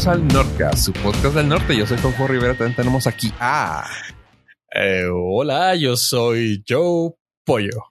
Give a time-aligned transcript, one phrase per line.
[0.00, 1.76] bienvenidos al Nordcast, su podcast del norte.
[1.76, 3.86] Yo soy Juanjo Rivera, también tenemos aquí a...
[4.72, 7.10] Eh, hola, yo soy Joe
[7.44, 7.86] Pollo.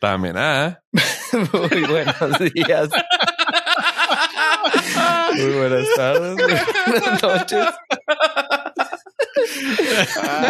[0.00, 0.80] También a...
[1.52, 2.88] Muy buenos días.
[5.36, 6.36] Muy buenas tardes.
[6.86, 7.66] Buenas noches.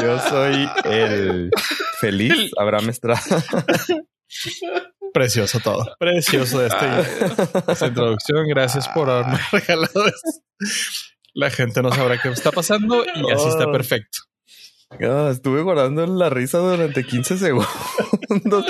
[0.03, 1.51] Yo soy el
[2.01, 3.21] feliz Abraham Estrada.
[5.13, 5.97] Precioso todo.
[5.99, 6.87] Precioso este,
[7.69, 8.47] esta introducción.
[8.49, 10.31] Gracias por haberme regalado esto.
[11.35, 14.19] La gente no sabrá qué está pasando y así está perfecto.
[15.01, 18.65] Ah, estuve guardando la risa durante 15 segundos.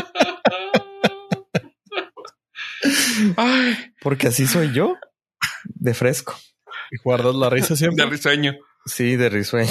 [4.01, 4.97] Porque así soy yo,
[5.65, 6.37] de fresco.
[6.91, 8.05] Y guardas la risa siempre.
[8.05, 8.55] De risueño.
[8.87, 9.71] Sí, de risueño.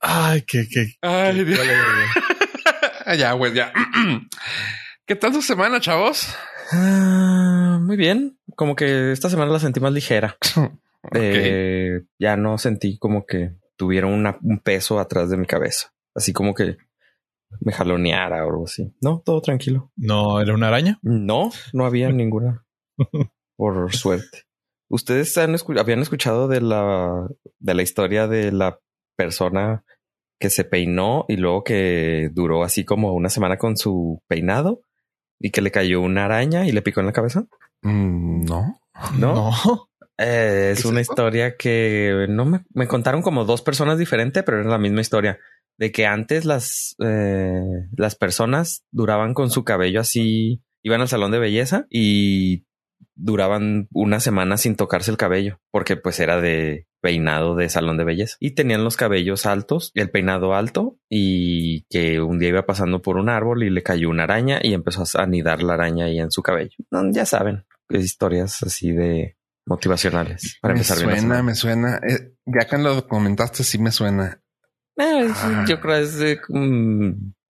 [0.00, 0.94] Ay, qué, qué.
[1.02, 1.60] Ay, Dios.
[3.18, 3.72] ya, güey, ya.
[5.06, 6.34] ¿Qué tal su semana, chavos?
[6.72, 8.38] Ah, muy bien.
[8.56, 10.36] Como que esta semana la sentí más ligera.
[11.14, 15.94] Eh, ya no sentí como que tuviera una- un peso atrás de mi cabeza.
[16.16, 16.78] Así como que
[17.60, 18.92] me jaloneara o algo así.
[19.00, 19.92] No, todo tranquilo.
[19.94, 20.98] No, era una araña.
[21.02, 22.66] No, no había ninguna.
[23.56, 24.46] Por suerte.
[24.88, 27.28] ¿Ustedes han escu- habían escuchado de la,
[27.60, 28.80] de la historia de la
[29.16, 29.84] persona
[30.40, 34.80] que se peinó y luego que duró así como una semana con su peinado
[35.38, 37.46] y que le cayó una araña y le picó en la cabeza?
[37.82, 38.80] Mm, no.
[39.18, 39.52] No.
[40.18, 44.42] Eh, es ¿Qué es una historia que no me, me contaron como dos personas diferentes,
[44.44, 45.38] pero era la misma historia.
[45.76, 47.60] De que antes las, eh,
[47.94, 52.64] las personas duraban con su cabello así, iban al salón de belleza y
[53.14, 58.02] duraban una semana sin tocarse el cabello, porque pues era de peinado de salón de
[58.04, 58.36] belleza.
[58.40, 63.16] Y tenían los cabellos altos, el peinado alto, y que un día iba pasando por
[63.16, 66.32] un árbol y le cayó una araña y empezó a anidar la araña ahí en
[66.32, 66.74] su cabello.
[67.12, 72.00] Ya saben, historias así de motivacionales para me empezar bien la suena, me suena.
[72.08, 74.40] Eh, ya que lo comentaste, sí me suena.
[74.96, 75.64] Eh, sí, Ah.
[75.68, 76.40] Yo creo que es de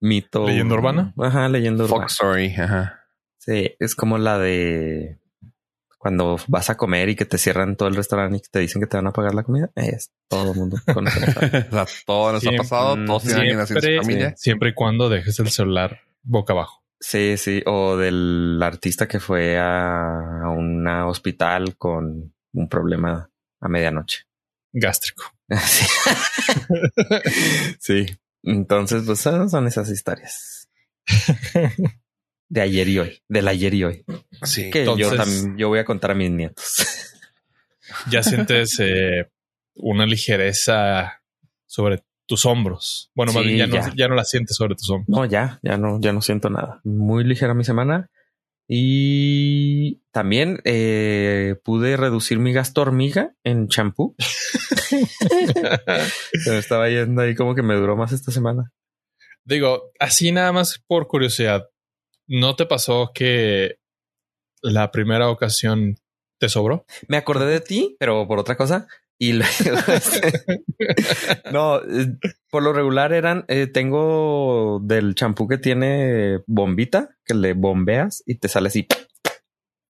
[0.01, 0.47] mito.
[0.47, 1.15] ¿Leyenda urbana?
[1.19, 2.03] Ajá, leyenda urbana.
[2.03, 3.01] Fox Story, ajá.
[3.39, 5.19] Sí, es como la de
[6.07, 8.81] cuando vas a comer y que te cierran todo el restaurante y que te dicen
[8.81, 9.73] que te van a pagar la comida.
[9.75, 11.41] Es todo el mundo conoce esa.
[11.67, 14.35] o sea, todo nos Siempre- ha pasado, todos tienen alguien así en su Siempre, familia.
[14.37, 16.85] siempre y cuando dejes el celular boca abajo.
[17.01, 17.61] Sí, sí.
[17.67, 23.29] O del artista que fue a, a un hospital con un problema
[23.61, 24.27] a medianoche.
[24.73, 25.25] Gástrico.
[25.59, 25.87] Sí.
[27.81, 28.07] sí.
[28.45, 30.69] Entonces, pues son esas historias.
[32.49, 33.23] De ayer y hoy.
[33.29, 34.05] Del ayer y hoy.
[34.43, 34.71] Sí.
[34.71, 36.87] Que yo también yo voy a contar a mis nietos.
[38.11, 39.31] Ya sientes eh,
[39.77, 41.23] una ligereza
[41.67, 43.13] sobre tus hombros.
[43.15, 43.87] Bueno, más Sí, bien ya, ya.
[43.87, 45.09] No, ya no la sientes sobre tus hombros.
[45.09, 46.81] No, ya, ya no, ya no siento nada.
[46.83, 48.11] Muy ligera mi semana.
[48.69, 54.17] Y también eh, pude reducir mi gasto hormiga en champú.
[54.19, 58.73] Se me estaba yendo ahí como que me duró más esta semana.
[59.45, 61.69] Digo, así nada más por curiosidad,
[62.27, 63.79] ¿no te pasó que
[64.63, 65.97] la primera ocasión
[66.39, 66.85] te sobró?
[67.09, 68.87] Me acordé de ti, pero por otra cosa.
[69.19, 69.49] Y luego,
[69.93, 70.65] este,
[71.53, 72.19] no, eh,
[72.51, 78.37] por lo regular eran, eh, tengo del champú que tiene bombita, que le bombeas y
[78.37, 78.87] te sale así.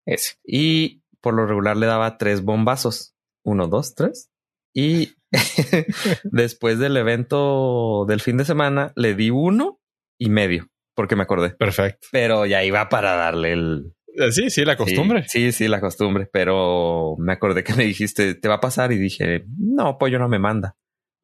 [0.07, 0.35] Ese.
[0.45, 3.15] Y por lo regular le daba tres bombazos.
[3.45, 4.31] Uno, dos, tres.
[4.73, 5.15] Y
[6.25, 9.81] después del evento del fin de semana le di uno
[10.19, 11.51] y medio, porque me acordé.
[11.51, 12.09] Perfecto.
[12.11, 15.23] Pero ya iba para darle el, Eh, Sí, sí, la costumbre.
[15.29, 16.29] Sí, sí, sí, la costumbre.
[16.33, 20.29] Pero me acordé que me dijiste, te va a pasar y dije, no, pollo no
[20.29, 20.75] me manda.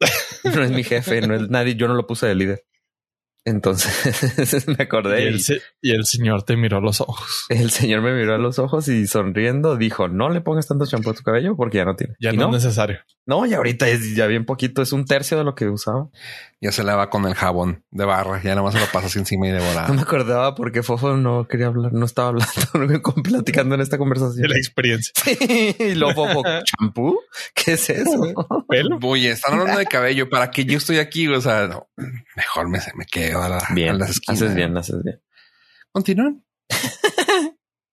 [0.45, 2.65] No es mi jefe, no es nadie, yo no lo puse de líder.
[3.45, 7.47] Entonces me acordé y el, se- y el señor te miró a los ojos.
[7.49, 11.11] el señor me miró a los ojos y sonriendo dijo, no le pongas tanto champú
[11.11, 12.15] a tu cabello porque ya no tiene.
[12.21, 12.99] Ya no, es necesario.
[13.25, 16.09] No, y ahorita es ya bien poquito, es un tercio de lo que usaba.
[16.61, 18.41] Ya se lava con el jabón de barra.
[18.43, 21.47] Ya nada más se lo pasas encima y de No me acordaba porque Fofo no
[21.47, 24.49] quería hablar, no estaba hablando, platicando en esta De conversación.
[24.49, 25.13] la experiencia.
[25.79, 27.21] y luego Fofo, ¿champú?
[27.55, 28.65] ¿Qué es eso?
[28.69, 28.99] Pelo.
[29.03, 30.29] Oye, están hablando de cabello.
[30.29, 31.29] ¿Para qué yo estoy aquí?
[31.29, 31.89] O sea, no,
[32.37, 34.43] mejor me, me quedo a, la, a Bien, las esquinas.
[34.43, 35.21] haces bien, haces bien.
[35.93, 36.45] Continúen.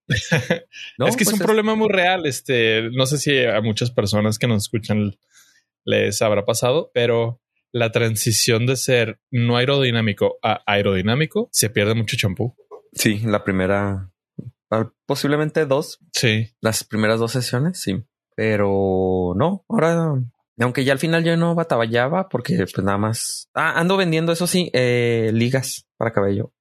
[0.98, 2.26] No, es que es pues un problema muy real.
[2.26, 5.18] Este, no sé si a muchas personas que nos escuchan
[5.86, 7.42] les habrá pasado, pero
[7.72, 12.56] la transición de ser no aerodinámico a aerodinámico se pierde mucho champú.
[12.94, 14.12] Sí, la primera,
[14.72, 16.50] ah, posiblemente dos, Sí.
[16.62, 18.04] las primeras dos sesiones, sí.
[18.36, 20.16] Pero no, ahora,
[20.60, 24.48] aunque ya al final yo no batallaba porque pues nada más, ah, ando vendiendo eso
[24.48, 26.54] sí, eh, ligas para cabello.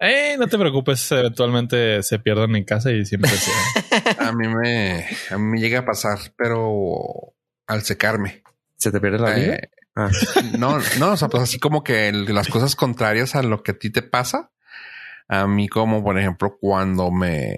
[0.00, 3.50] Eh, no te preocupes, eventualmente se pierden en casa y siempre se...
[4.20, 7.34] A mí me, a mí me llega a pasar, pero
[7.66, 8.42] al secarme.
[8.76, 9.54] ¿Se te pierde la vida?
[9.56, 10.10] Eh, Ah.
[10.58, 13.72] no, no, o sea, pues así como que el- las cosas contrarias a lo que
[13.72, 14.52] a ti te pasa.
[15.26, 17.56] A mí, como por ejemplo, cuando me,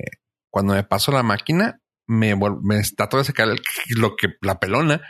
[0.49, 3.61] cuando me paso la máquina, me, me trato de secar el-
[3.99, 5.03] lo que la pelona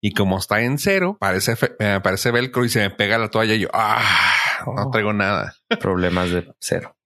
[0.00, 3.54] y como está en cero, parece, eh, parece velcro y se me pega la toalla
[3.54, 4.02] y yo, ah,
[4.66, 4.90] no Oh.
[4.90, 5.54] traigo nada.
[5.80, 6.96] Problemas de cero.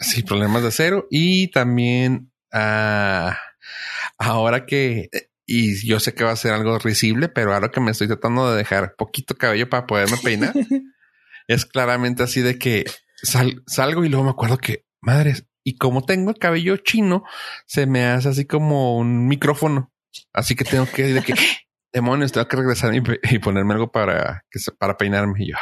[0.00, 1.06] Sí, problemas de cero.
[1.10, 3.38] Y también ah,
[4.18, 5.08] ahora que,
[5.46, 8.50] y yo sé que va a ser algo risible, pero ahora que me estoy tratando
[8.50, 10.52] de dejar poquito cabello para poderme peinar,
[11.48, 12.84] es claramente así de que
[13.22, 17.24] sal- salgo y luego me acuerdo que, madres, y como tengo el cabello chino,
[17.66, 19.90] se me hace así como un micrófono.
[20.32, 21.34] Así que tengo que, de que,
[21.94, 25.44] demonios, tengo que regresar y, ponerme algo para, que se- para peinarme.
[25.44, 25.56] Y yo,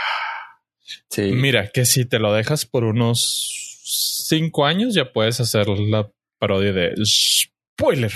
[1.10, 1.30] Sí.
[1.32, 3.78] Mira, que si te lo dejas por unos
[4.28, 8.12] cinco años, ya puedes hacer la parodia de spoiler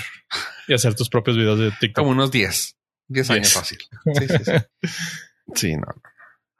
[0.67, 2.03] y hacer tus propios videos de TikTok.
[2.03, 2.75] como unos 10,
[3.07, 3.77] 10 años fácil.
[4.13, 4.51] Sí, sí, sí.
[5.55, 5.87] Sí, no.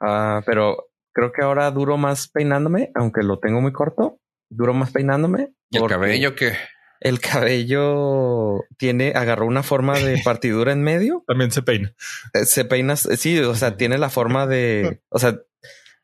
[0.00, 4.18] Ah, pero creo que ahora duro más peinándome, aunque lo tengo muy corto.
[4.50, 5.52] Duro más peinándome.
[5.70, 6.56] ¿Y el porque cabello que
[7.00, 11.24] El cabello tiene, agarró una forma de partidura en medio.
[11.26, 11.94] También se peina.
[12.34, 15.38] Eh, Se peina, sí, o sea, tiene la forma de, o sea,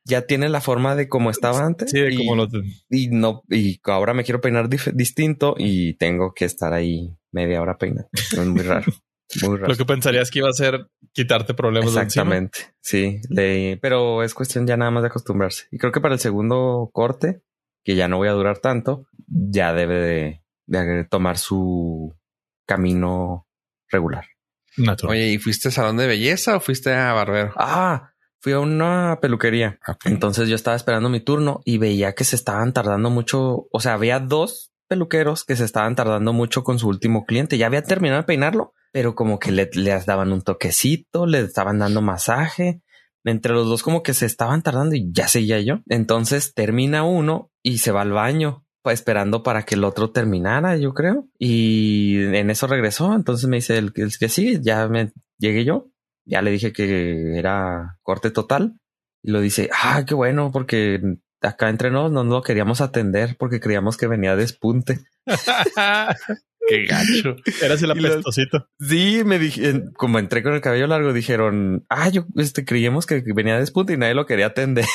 [0.04, 1.90] ya tiene la forma de como estaba antes.
[1.90, 2.48] Sí, de y, como lo
[2.90, 7.78] y no, y ahora me quiero peinar distinto y tengo que estar ahí media hora
[7.78, 8.08] peinando.
[8.12, 8.92] Es muy raro.
[9.42, 9.68] Muy raro.
[9.68, 12.02] Lo que pensarías que iba a ser quitarte problemas de.
[12.02, 12.58] Exactamente.
[12.80, 15.64] Sí, le, pero es cuestión ya nada más de acostumbrarse.
[15.72, 17.42] Y creo que para el segundo corte,
[17.82, 22.14] que ya no voy a durar tanto, ya debe de, de tomar su
[22.66, 23.46] camino
[23.90, 24.26] regular.
[24.76, 25.12] Natural.
[25.12, 27.52] Oye, ¿y fuiste a salón de belleza o fuiste a barbero?
[27.56, 29.78] Ah, fui a una peluquería.
[29.86, 30.06] Ok.
[30.06, 33.68] Entonces yo estaba esperando mi turno y veía que se estaban tardando mucho.
[33.70, 37.56] O sea, había dos peluqueros que se estaban tardando mucho con su último cliente.
[37.56, 41.78] Ya había terminado de peinarlo, pero como que le, les daban un toquecito, le estaban
[41.78, 42.82] dando masaje.
[43.26, 45.80] Entre los dos como que se estaban tardando y ya seguía yo.
[45.88, 50.92] Entonces termina uno y se va al baño esperando para que el otro terminara, yo
[50.92, 51.28] creo.
[51.38, 53.14] Y en eso regresó.
[53.14, 55.90] Entonces me dice el, el que sí, ya me llegué yo.
[56.26, 58.78] Ya le dije que era corte total
[59.22, 61.00] y lo dice, ah, qué bueno, porque
[61.40, 65.00] acá entre nos no lo queríamos atender porque creíamos que venía despunte.
[66.66, 67.36] Qué gacho.
[67.62, 68.68] Eras el apestosito.
[68.80, 73.22] Sí, me dije, como entré con el cabello largo, dijeron, ah, yo este, creíamos que
[73.34, 74.86] venía despunte y nadie lo quería atender.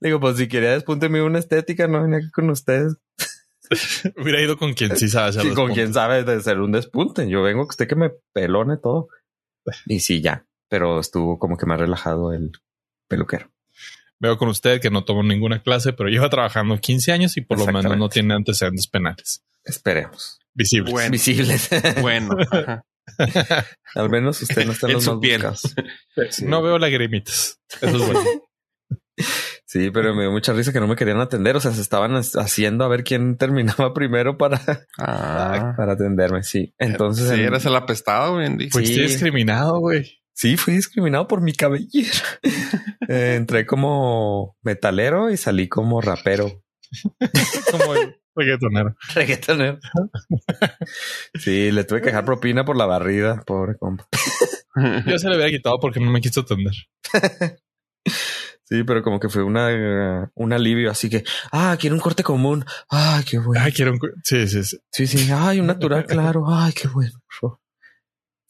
[0.00, 2.94] Le digo, pues si quería despunte, me iba una estética, no venía aquí con ustedes.
[4.16, 5.74] Hubiera ido con quien sí sabe hacer Sí, con puntos.
[5.76, 7.28] quien sabe de ser un despunte.
[7.28, 9.08] Yo vengo que usted que me pelone todo.
[9.86, 12.52] Y sí, ya, pero estuvo como que más relajado el
[13.08, 13.50] peluquero.
[14.20, 17.58] Veo con usted que no tomó ninguna clase, pero lleva trabajando 15 años y por
[17.58, 20.38] lo menos no tiene antecedentes penales Esperemos.
[20.54, 20.92] visibles.
[20.92, 21.10] Bueno.
[21.10, 21.68] Visibles.
[22.00, 22.36] Bueno.
[23.94, 25.42] Al menos usted no está en En los su más piel.
[25.42, 25.74] buscados.
[26.30, 26.44] Sí.
[26.46, 27.58] No veo lagrimitas.
[27.80, 28.20] Eso es bueno.
[29.74, 31.56] Sí, pero me dio mucha risa que no me querían atender.
[31.56, 34.60] O sea, se estaban haciendo a ver quién terminaba primero para,
[34.98, 36.44] Ah, para atenderme.
[36.44, 36.72] Sí.
[36.78, 38.70] Entonces, sí, en- eres el apestado, dicho.
[38.70, 39.00] Fuiste Sí.
[39.02, 40.20] discriminado, güey.
[40.32, 42.10] sí, fui discriminado por mi cabellera.
[43.08, 46.62] Eh, entré como metalero y salí como rapero.
[47.70, 48.94] Como el reggaetonero.
[49.14, 49.78] Reggaetonero.
[51.34, 54.06] Sí, le tuve que dejar propina por la barrida, pobre compa.
[55.06, 56.72] Yo se le había quitado porque no me quiso atender.
[58.66, 62.64] Sí, pero como que fue una, un alivio, así que, ah, quiero un corte común.
[62.88, 63.62] Ay, qué bueno.
[63.62, 64.00] Ay, quiero un...
[64.22, 64.78] Sí, sí, sí.
[64.90, 66.44] Sí, sí, ay, un natural, claro.
[66.48, 67.12] Ay, qué bueno.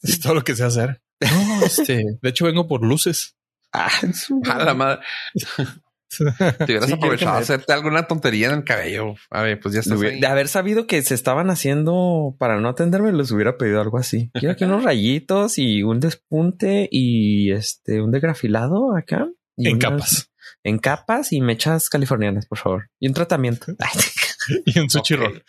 [0.01, 1.01] Es todo lo que sé hacer.
[1.19, 2.03] No, este...
[2.21, 3.35] De hecho, vengo por luces.
[3.73, 5.01] Ah, su- A la madre.
[6.17, 9.15] Te hubieras Sí, aprovechado hacerte alguna tontería en el cabello.
[9.31, 10.21] A ver, pues ya De estás hubiera- ahí.
[10.21, 14.29] de haber sabido que se estaban haciendo para no atenderme, les hubiera pedido algo así.
[14.33, 19.27] Quiero aquí unos rayitos y un despunte y este, un degrafilado acá.
[19.57, 20.31] Y en unas- capas.
[20.63, 22.89] En capas y mechas californianas, por favor.
[22.99, 23.67] Y un tratamiento.
[24.65, 25.43] Y un sushi roll.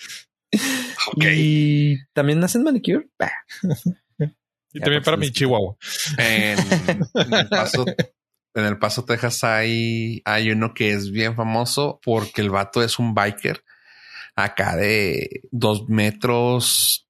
[1.13, 1.25] Ok.
[1.35, 3.09] Y también hacen manicure.
[3.19, 3.33] Bah.
[4.73, 5.77] Y Ya, también para mi chihuahua.
[6.19, 6.59] En,
[7.15, 7.87] en el paso,
[8.55, 12.99] en el Paso, Texas, hay, hay uno que es bien famoso porque el vato es
[12.99, 13.65] un biker
[14.35, 17.09] acá de dos metros,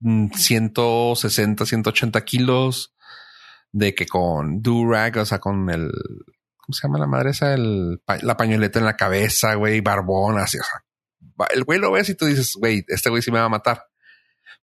[0.00, 2.91] mm, 160, 180 kilos,
[3.72, 5.90] de que con durag, o sea, con el,
[6.58, 7.54] ¿cómo se llama la madre esa?
[7.54, 12.08] El, la pañoleta en la cabeza, güey, barbón, así, o sea, el güey lo ves
[12.10, 13.84] y tú dices, güey, este güey sí me va a matar.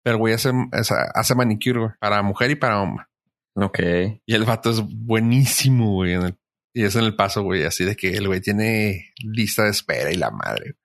[0.04, 0.52] Pero el güey hace,
[1.14, 3.06] hace manicure güey, para mujer y para hombre.
[3.56, 3.80] Ok.
[4.26, 6.14] Y el vato es buenísimo, güey.
[6.14, 6.40] en el-
[6.74, 10.12] Y es en el paso, güey, así de que el güey tiene lista de espera
[10.12, 10.76] y la madre.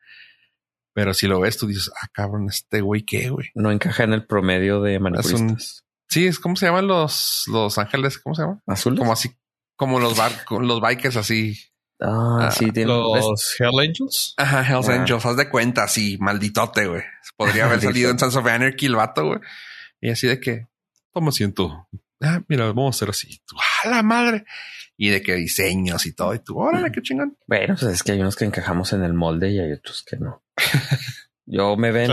[0.94, 3.48] Pero si lo ves, tú dices, ah, cabrón, este güey, ¿qué, güey?
[3.54, 5.84] No encaja en el promedio de manipulistas.
[6.12, 8.60] Sí, es como se llaman los, los ángeles, ¿cómo se llama?
[8.66, 8.98] ¿Azules?
[8.98, 9.30] Como así,
[9.76, 11.58] como los bar, los bikers así.
[12.00, 14.34] Ah, Ah, sí, tiene Los Hell Angels.
[14.36, 14.94] Ajá, Hells Ah.
[14.94, 17.02] Angels, haz de cuenta, así, malditote, güey.
[17.36, 19.40] Podría haber salido en Sons of Anarchy el vato, güey.
[20.00, 20.66] Y así de que,
[21.12, 21.88] ¿cómo siento?
[22.20, 23.40] Ah, mira, vamos a hacer así.
[23.46, 24.44] Tú, ¡A la madre!
[24.98, 26.34] Y de que diseños y todo.
[26.34, 27.38] Y tú, órale, qué chingón.
[27.46, 30.16] Bueno, pues es que hay unos que encajamos en el molde y hay otros que
[30.16, 30.42] no.
[31.46, 32.10] Yo me ven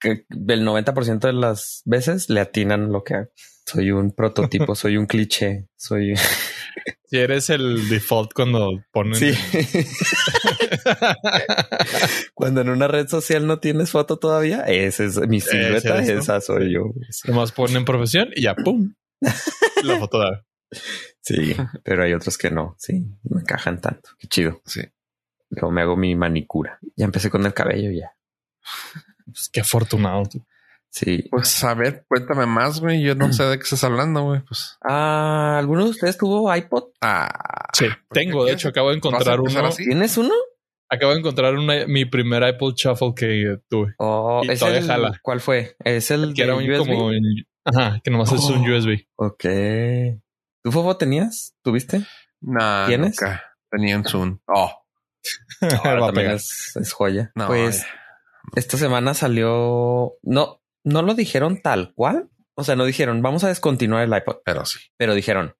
[0.00, 3.28] que el 90% de las veces le atinan lo que hago.
[3.64, 6.14] Soy un prototipo, soy un cliché, soy...
[7.12, 9.14] Si eres el default cuando ponen.
[9.14, 9.34] Sí.
[12.34, 16.72] Cuando en una red social no tienes foto todavía, esa es mi silueta, esa soy
[16.72, 16.84] yo.
[17.26, 18.94] Nomás ponen profesión y ya, pum.
[19.84, 20.46] La foto da.
[21.20, 24.08] Sí, pero hay otros que no, sí, no encajan tanto.
[24.18, 24.62] Qué chido.
[24.64, 24.80] Sí.
[25.50, 26.78] Luego me hago mi manicura.
[26.96, 28.16] Ya empecé con el cabello ya.
[29.26, 30.24] Pues qué afortunado.
[30.30, 30.44] tú.
[30.90, 31.26] Sí.
[31.30, 33.02] Pues a ver, cuéntame más, güey.
[33.02, 34.40] Yo no sé de qué estás hablando, güey.
[34.40, 34.76] Pues.
[34.86, 36.90] Ah, ¿alguno de ustedes tuvo iPod?
[37.00, 38.44] Ah, Sí, ¿por qué tengo.
[38.44, 39.66] De hecho, acabo de encontrar uno.
[39.66, 39.86] así?
[39.86, 40.34] ¿Tienes uno?
[40.90, 43.94] Acabo de encontrar una, mi primer Apple Shuffle que tuve.
[43.96, 45.18] Oh, Y es todavía el, jala.
[45.22, 45.74] ¿Cuál fue?
[45.82, 46.86] Es el Que de era un USB?
[46.86, 47.10] como.
[47.64, 48.76] Ajá, que nomás es un Oh.
[48.76, 49.06] USB.
[49.16, 49.44] Ok.
[50.62, 51.54] ¿Tu Fofo tenías?
[51.62, 52.04] ¿Tuviste?
[52.42, 53.18] No, ¿Tienes?
[53.18, 53.42] nunca.
[53.70, 54.38] Tenía un Zoom.
[54.46, 54.70] Oh,
[55.84, 57.32] Ahora también es, es joya.
[57.34, 57.46] no.
[57.46, 57.86] pues ya.
[58.54, 60.14] Esta semana salió.
[60.22, 62.30] No, no lo dijeron tal cual.
[62.54, 64.78] O sea, no dijeron vamos a descontinuar el iPod, Pero sí.
[64.96, 65.54] pero dijeron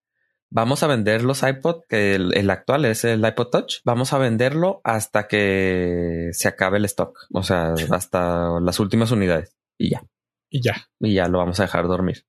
[0.50, 3.76] vamos a vender los iPod, que el, el actual es el iPod Touch.
[3.84, 7.18] Vamos a venderlo hasta que se acabe el stock.
[7.32, 10.04] O sea, hasta las últimas unidades y ya.
[10.50, 10.88] Y ya.
[11.00, 12.26] y ya lo vamos a dejar dormir.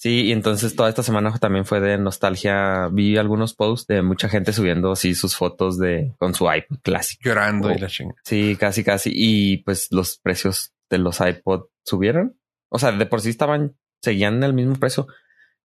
[0.00, 2.88] Sí, y entonces toda esta semana también fue de nostalgia.
[2.92, 7.22] Vi algunos posts de mucha gente subiendo así sus fotos de con su iPod clásico.
[7.24, 7.72] Llorando Oh.
[7.72, 8.14] y la chinga.
[8.24, 9.10] Sí, casi, casi.
[9.12, 12.38] Y pues los precios de los iPod subieron.
[12.70, 15.08] O sea, de por sí estaban, seguían el mismo precio.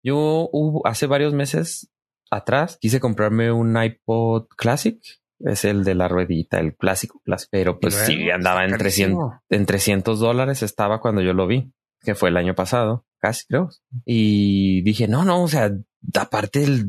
[0.02, 1.90] Yo hubo, hace varios meses
[2.30, 4.96] atrás quise comprarme un iPod Classic.
[5.40, 7.48] Es el de la ruedita, el clásico, clásico.
[7.50, 9.42] Pero pues sí, andaba en está 300, carísimo.
[9.48, 11.72] en 300 dólares estaba cuando yo lo vi,
[12.02, 13.70] que fue el año pasado, casi creo.
[14.04, 15.70] Y dije, no, no, o sea,
[16.18, 16.86] aparte el,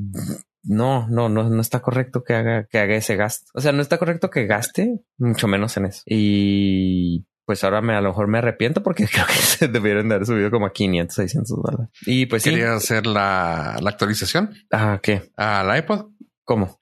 [0.63, 3.51] no, no, no, no está correcto que haga, que haga ese gasto.
[3.53, 6.01] O sea, no está correcto que gaste, mucho menos en eso.
[6.05, 10.15] Y pues ahora me, a lo mejor me arrepiento porque creo que se debieron de
[10.15, 11.89] haber subido como a 500, 600 dólares.
[12.05, 12.49] Y pues sí.
[12.51, 15.31] Quería hacer la, la actualización Ah, ¿qué?
[15.35, 16.11] al iPod.
[16.43, 16.79] ¿Cómo?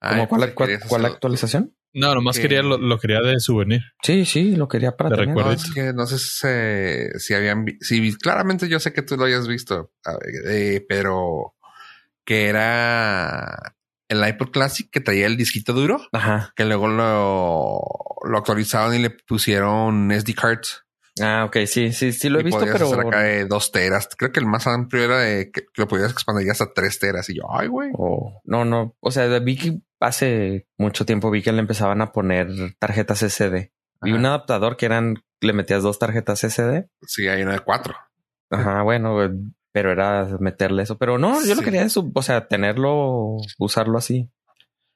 [0.00, 0.28] ¿Cómo?
[0.28, 1.74] ¿Cuál, cuál, cuál hacer- actualización?
[1.92, 3.80] No, nomás Que- quería lo, lo quería de souvenir.
[4.02, 5.34] Sí, sí, lo quería para Te tener.
[5.34, 9.16] No, es que no sé si, se- si habían si claramente yo sé que tú
[9.16, 9.92] lo hayas visto,
[10.48, 11.54] eh, pero
[12.24, 13.74] que era
[14.08, 16.52] el iPod Classic que traía el disquito duro, Ajá.
[16.56, 17.80] que luego lo,
[18.30, 20.84] lo actualizaron y le pusieron SD cards.
[21.20, 24.08] Ah, ok, sí, sí, sí lo he y visto, pero hacer acá de dos teras.
[24.16, 27.28] Creo que el más amplio era de que, que lo podías expandir hasta tres teras.
[27.30, 27.90] Y yo, ay, güey.
[27.94, 28.96] Oh, no, no.
[29.00, 33.72] O sea, vi que hace mucho tiempo vi que le empezaban a poner tarjetas SD.
[34.02, 36.88] Vi un adaptador que eran, le metías dos tarjetas SD.
[37.02, 37.94] Sí, hay una de cuatro.
[38.50, 39.30] Ajá, bueno, eh,
[39.72, 40.96] pero era meterle eso.
[40.98, 41.64] Pero no, yo lo Sí.
[41.64, 44.30] quería eso, o sea, tenerlo, usarlo así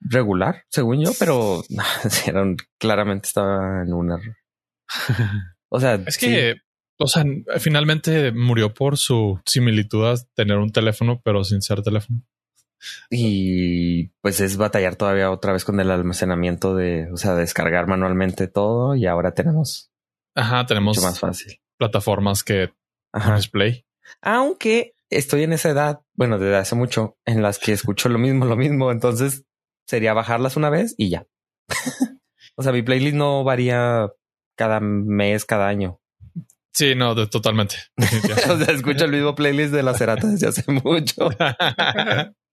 [0.01, 1.63] regular, según yo, pero
[2.11, 4.37] sí, era un- claramente estaba en un error.
[5.69, 6.27] O sea, Es sí.
[6.27, 6.55] que,
[6.99, 7.25] o sea,
[7.59, 12.23] finalmente murió por su similitud a tener un teléfono, pero sin ser teléfono.
[13.11, 18.49] Y pues es batallar todavía otra vez con el almacenamiento de, o sea, descargar manualmente
[18.49, 19.91] todo y ahora tenemos
[20.35, 21.61] Ajá, tenemos mucho más fácil.
[21.79, 22.73] plataformas que
[23.13, 23.37] Ajá.
[23.37, 23.85] display.
[24.21, 28.45] Aunque estoy en esa edad, bueno, desde hace mucho, en las que escucho lo mismo,
[28.47, 28.91] lo mismo.
[28.91, 29.45] Entonces
[29.87, 31.27] sería bajarlas una vez y ya.
[32.57, 34.11] o sea, mi playlist no varía
[34.57, 36.01] cada mes, cada año.
[36.73, 37.77] Sí, no, de- totalmente.
[37.97, 41.29] o sea, escucho el mismo playlist de la Cerata desde hace mucho.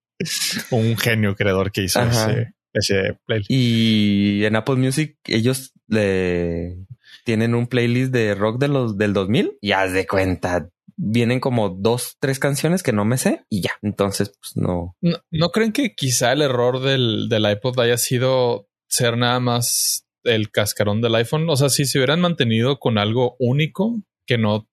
[0.72, 2.32] un genio creador que hizo Ajá.
[2.32, 3.52] ese, ese playlist.
[3.52, 6.78] Y en Apple Music ellos le
[7.24, 10.70] tienen un playlist de rock de los del 2000 y haz de cuenta.
[10.98, 13.72] Vienen como dos, tres canciones que no me sé y ya.
[13.82, 14.96] Entonces, pues no.
[15.02, 20.06] ¿No, no creen que quizá el error del, del iPod haya sido ser nada más
[20.24, 21.50] el cascarón del iPhone?
[21.50, 24.68] O sea, si se hubieran mantenido con algo único que no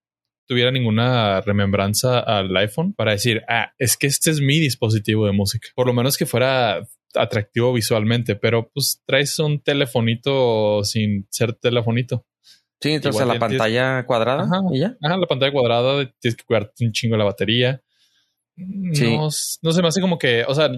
[0.49, 5.33] tuviera ninguna remembranza al iPhone para decir, ah, es que este es mi dispositivo de
[5.33, 5.69] música.
[5.77, 6.81] Por lo menos que fuera
[7.15, 12.27] atractivo visualmente, pero pues traes un telefonito sin ser telefonito.
[12.81, 14.61] Sí, entonces Igual la tienes- pantalla cuadrada Ajá.
[14.73, 14.97] y ya.
[15.03, 17.83] Ajá, la pantalla cuadrada, tienes que cuidarte un chingo la batería.
[18.93, 19.17] Sí.
[19.17, 19.29] No,
[19.63, 20.71] no se me hace como que, o sea,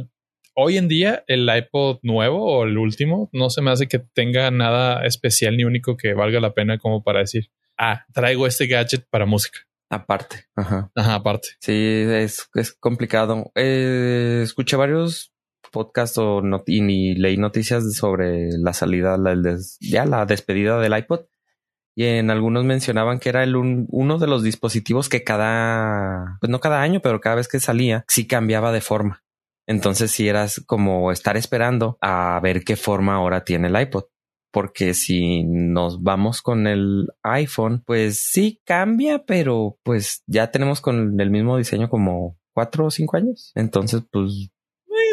[0.54, 4.50] hoy en día el iPod nuevo o el último no se me hace que tenga
[4.50, 7.50] nada especial ni único que valga la pena como para decir,
[7.80, 9.60] ah, traigo este gadget para música.
[9.88, 10.44] Aparte.
[10.54, 10.90] Ajá.
[10.94, 11.48] Ajá, aparte.
[11.60, 13.50] Sí, es, es complicado.
[13.56, 15.32] Eh, escuché varios
[15.72, 19.34] podcasts o y ni leí noticias sobre la salida, la,
[19.80, 21.22] ya la despedida del iPod.
[21.96, 26.60] Y en algunos mencionaban que era el uno de los dispositivos que cada, pues no
[26.60, 29.24] cada año, pero cada vez que salía, sí cambiaba de forma.
[29.66, 34.04] Entonces sí eras como estar esperando a ver qué forma ahora tiene el iPod
[34.50, 41.20] porque si nos vamos con el iPhone, pues sí cambia, pero pues ya tenemos con
[41.20, 43.52] el mismo diseño como cuatro o cinco años.
[43.54, 44.50] Entonces, pues...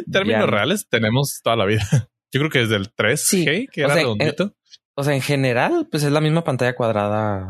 [0.05, 1.81] En términos reales, tenemos toda la vida.
[2.31, 4.53] Yo creo que desde el 3 que era redondito.
[4.95, 7.47] o sea, en general, pues es la misma pantalla cuadrada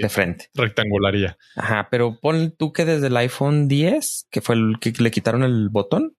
[0.00, 0.50] de frente.
[0.54, 1.36] Rectangular ya.
[1.56, 5.42] Ajá, pero pon tú que desde el iPhone 10, que fue el que le quitaron
[5.42, 6.16] el botón,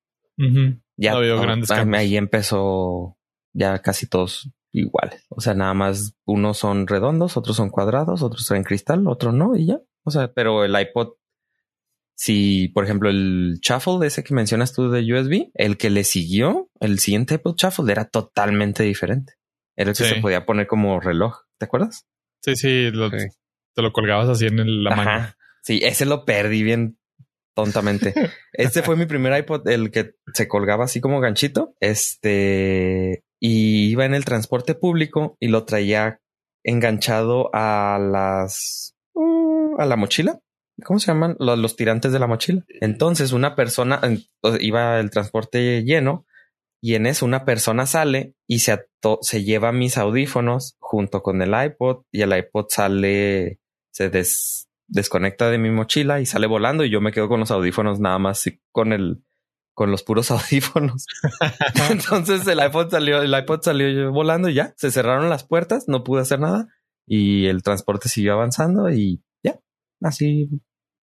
[0.97, 2.01] ya no grandes cambios.
[2.01, 3.17] Ahí empezó
[3.53, 5.25] ya casi todos iguales.
[5.29, 9.55] O sea, nada más unos son redondos, otros son cuadrados, otros traen cristal, otros no,
[9.55, 9.79] y ya.
[10.03, 11.13] O sea, pero el iPod,
[12.15, 16.03] si por ejemplo el shuffle de ese que mencionas tú de USB, el que le
[16.03, 19.33] siguió, el siguiente iPod shuffle era totalmente diferente.
[19.75, 21.39] Era el que se podía poner como reloj.
[21.57, 22.07] ¿Te acuerdas?
[22.41, 22.91] Sí, sí,
[23.73, 25.27] te lo colgabas así en la mano.
[25.63, 26.97] Sí, ese lo perdí bien
[27.55, 28.13] tontamente.
[28.53, 31.75] Este fue mi primer iPod, el que se colgaba así como ganchito.
[31.81, 36.19] Este, y iba en el transporte público y lo traía
[36.63, 40.39] enganchado a las uh, a la mochila.
[40.83, 41.35] ¿Cómo se llaman?
[41.37, 42.65] Los, tirantes de la mochila.
[42.81, 44.01] Entonces una persona
[44.59, 46.25] iba el transporte lleno
[46.81, 48.87] y en eso una persona sale y se,
[49.21, 53.59] se lleva mis audífonos junto con el iPod y el iPod sale,
[53.91, 54.09] se
[54.87, 58.17] desconecta de mi mochila y sale volando y yo me quedo con los audífonos nada
[58.17, 59.23] más con el,
[59.75, 61.05] con los puros audífonos.
[61.91, 66.03] Entonces el iPod salió, el iPod salió volando y ya se cerraron las puertas, no
[66.03, 66.67] pude hacer nada
[67.05, 69.59] y el transporte siguió avanzando y ya
[70.01, 70.49] así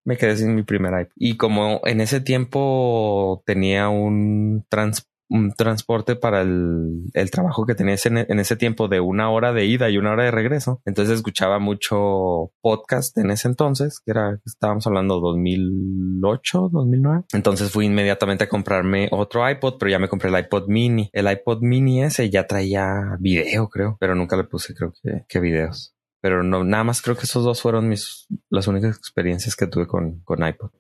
[0.05, 1.13] me quedé sin mi primer iPod.
[1.15, 7.75] Y como en ese tiempo tenía un transporte un transporte para el, el trabajo que
[7.75, 10.83] tenía en, en, ese tiempo de una hora de ida y una hora de regreso.
[10.85, 17.25] Entonces escuchaba mucho podcast en ese entonces, que era, estábamos hablando 2008, 2009.
[17.33, 21.09] Entonces fui inmediatamente a comprarme otro iPod, pero ya me compré el iPod mini.
[21.13, 25.41] El iPod mini ese ya traía video, creo, pero nunca le puse, creo que, que
[25.41, 25.95] videos.
[26.21, 29.87] Pero no, nada más creo que esos dos fueron mis, las únicas experiencias que tuve
[29.87, 30.71] con, con iPod.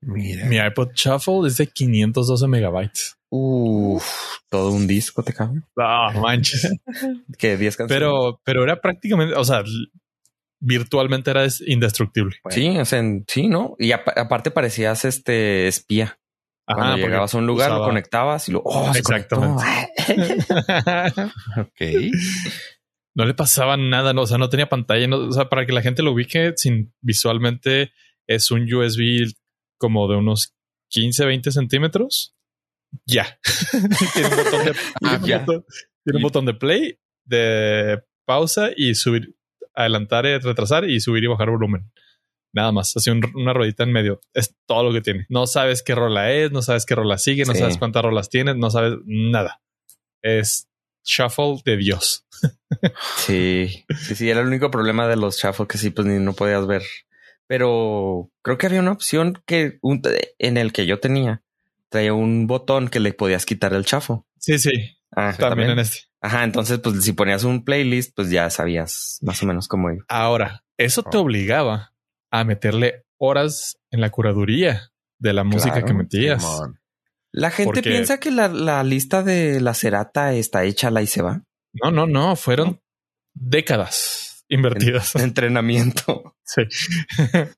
[0.00, 0.46] Mira.
[0.46, 3.16] Mi iPod Shuffle es de 512 megabytes.
[3.34, 4.04] Uf,
[4.50, 5.62] todo un disco te cabe.
[5.74, 6.70] No manches.
[7.38, 7.88] que 10 canciones.
[7.88, 9.64] Pero, pero era prácticamente, o sea,
[10.60, 12.36] virtualmente era indestructible.
[12.50, 13.74] Sí, o sea, sí, ¿no?
[13.78, 16.18] Y aparte parecías este espía.
[16.66, 18.60] Cuando llegabas a un lugar, lo conectabas y lo.
[18.66, 19.64] Oh, Exactamente.
[21.56, 22.12] ok.
[23.14, 25.06] No le pasaba nada, no, o sea, no tenía pantalla.
[25.06, 27.92] No, o sea, para que la gente lo ubique sin visualmente,
[28.26, 29.30] es un USB
[29.76, 30.54] como de unos
[30.88, 32.34] 15, 20 centímetros
[33.06, 33.38] ya.
[34.14, 34.74] tiene un botón de,
[35.04, 39.34] ah, Tiene un botón de play, de pausa y subir,
[39.74, 41.90] adelantar, y retrasar y subir y bajar volumen.
[42.54, 44.20] Nada más, así una ruedita en medio.
[44.34, 45.26] Es todo lo que tiene.
[45.30, 48.54] No sabes qué rola es, no sabes qué rola sigue, no sabes cuántas rolas tiene,
[48.54, 49.62] no sabes nada.
[50.20, 50.68] Es
[51.02, 52.26] shuffle de Dios.
[53.16, 56.34] sí, sí, sí, era el único problema de los shuffle que sí, pues ni no
[56.34, 56.82] podías ver.
[57.46, 59.78] Pero creo que había una opción que
[60.38, 61.42] en el que yo tenía
[61.92, 64.26] traía un botón que le podías quitar el chafo.
[64.38, 64.72] Sí, sí.
[65.14, 65.98] Ah, también, en este.
[66.20, 70.00] Ajá, entonces pues si ponías un playlist, pues ya sabías más o menos cómo ir.
[70.08, 71.20] Ahora, eso te oh.
[71.20, 71.92] obligaba
[72.30, 76.44] a meterle horas en la curaduría de la música que metías.
[77.30, 81.42] La gente piensa que la, lista de la cerata está hecha la y se va.
[81.72, 82.80] No, no, no, fueron
[83.34, 85.14] décadas invertidas.
[85.14, 86.36] En, entrenamiento.
[86.44, 86.62] Sí.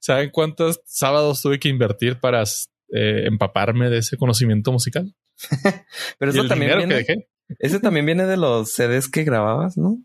[0.00, 2.44] ¿Saben cuántos sábados tuve que invertir para
[2.92, 5.14] eh, empaparme de ese conocimiento musical.
[6.18, 7.04] Pero eso también viene.
[7.58, 10.02] Ese también viene de los CDs que grababas, ¿no?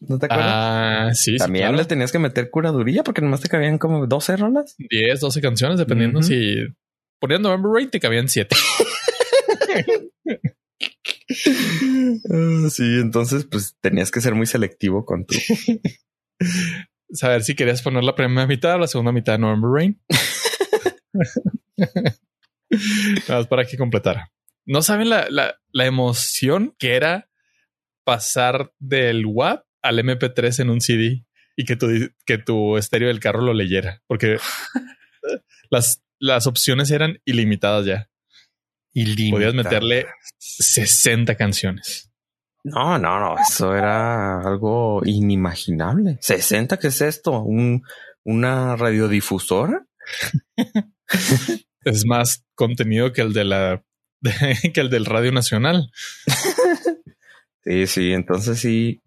[0.00, 0.48] ¿No te acuerdas?
[0.48, 1.36] Ah, sí.
[1.36, 4.74] También le tenías que meter curaduría porque nomás te cabían como 12 rolas.
[4.78, 6.56] 10, 12 canciones, dependiendo si
[7.18, 8.56] ponían November Rain, te cabían 7.
[12.30, 15.34] Ah, sí, entonces pues tenías que ser muy selectivo con tu.
[17.12, 20.00] Saber si querías poner la primera mitad o la segunda mitad de November Rain.
[23.28, 24.32] Nada más para que completara.
[24.66, 27.28] No saben la, la, emoción que era
[28.04, 31.24] pasar del WAP al MP3 en un CD
[31.56, 31.88] y que tu,
[32.24, 34.38] que tu estéreo del carro lo leyera, porque
[35.70, 38.10] las, las opciones eran ilimitadas ya.
[39.30, 40.06] Podías meterle
[40.38, 42.10] 60 canciones.
[42.64, 46.18] No, no, no, eso era algo inimaginable.
[46.20, 47.40] 60, ¿qué es esto?
[47.42, 47.82] ¿Un,
[48.24, 49.86] ¿Una radiodifusora?
[51.84, 53.82] es más contenido que el de la
[54.74, 55.90] que el del Radio Nacional.
[57.64, 59.00] sí, sí, entonces sí.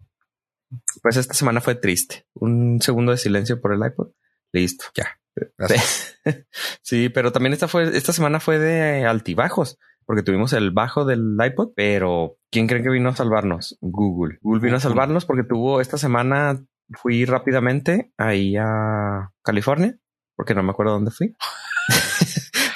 [1.02, 2.26] Pues esta semana fue triste.
[2.34, 4.10] Un segundo de silencio por el iPod.
[4.52, 4.86] Listo.
[4.94, 5.18] Ya.
[6.80, 11.36] Sí, pero también esta fue, esta semana fue de altibajos, porque tuvimos el bajo del
[11.38, 13.76] iPod, pero ¿quién cree que vino a salvarnos?
[13.80, 14.38] Google.
[14.40, 19.98] Google vino a salvarnos porque tuvo esta semana, fui rápidamente ahí a California,
[20.36, 21.34] porque no me acuerdo dónde fui.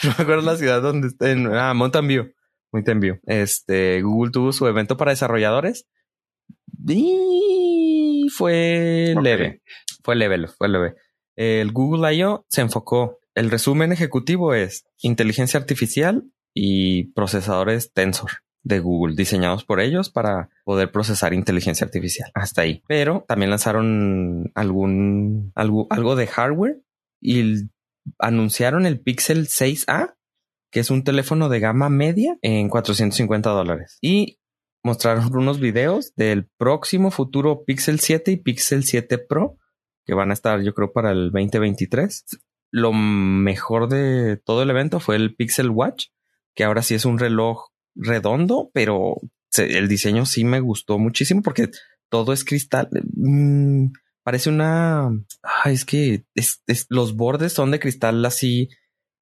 [0.08, 2.32] No me acuerdo la ciudad donde está, en ah, Mountain View.
[2.72, 3.20] Mountain View.
[3.26, 5.86] Este, Google tuvo su evento para desarrolladores
[6.86, 9.62] y fue leve.
[10.02, 10.94] Fue leve, fue leve.
[11.36, 12.46] El Google I.O.
[12.48, 13.18] se enfocó.
[13.34, 18.30] El resumen ejecutivo es inteligencia artificial y procesadores Tensor
[18.62, 22.30] de Google, diseñados por ellos para poder procesar inteligencia artificial.
[22.34, 22.82] Hasta ahí.
[22.88, 26.80] Pero también lanzaron algún algo, algo de hardware
[27.20, 27.68] y
[28.18, 30.14] anunciaron el Pixel 6A,
[30.70, 33.98] que es un teléfono de gama media en 450 dólares.
[34.00, 34.38] Y
[34.82, 39.58] mostraron unos videos del próximo futuro Pixel 7 y Pixel 7 Pro
[40.08, 42.24] que van a estar yo creo para el 2023.
[42.70, 46.06] Lo mejor de todo el evento fue el Pixel Watch,
[46.54, 49.16] que ahora sí es un reloj redondo, pero
[49.58, 51.68] el diseño sí me gustó muchísimo porque
[52.08, 52.88] todo es cristal.
[53.16, 53.88] Mm,
[54.28, 55.10] parece una...
[55.64, 56.24] es que
[56.90, 58.68] los bordes son de cristal así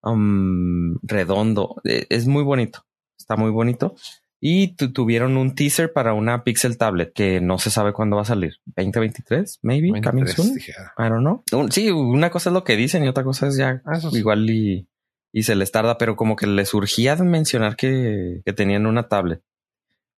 [0.03, 1.77] um, redondo.
[1.85, 2.85] E, es muy bonito.
[3.17, 3.95] Está muy bonito.
[4.41, 8.25] Y tuvieron un teaser para una Pixel Tablet que no se sabe cuándo va a
[8.25, 8.55] salir.
[8.65, 10.59] 2023, maybe, coming soon.
[10.59, 11.69] I don't know.
[11.71, 14.89] Sí, una cosa es lo que dicen y otra cosa es ya ah, igual y,
[15.33, 19.41] y, se les tarda, pero como que les surgía mencionar que, que tenían una tablet.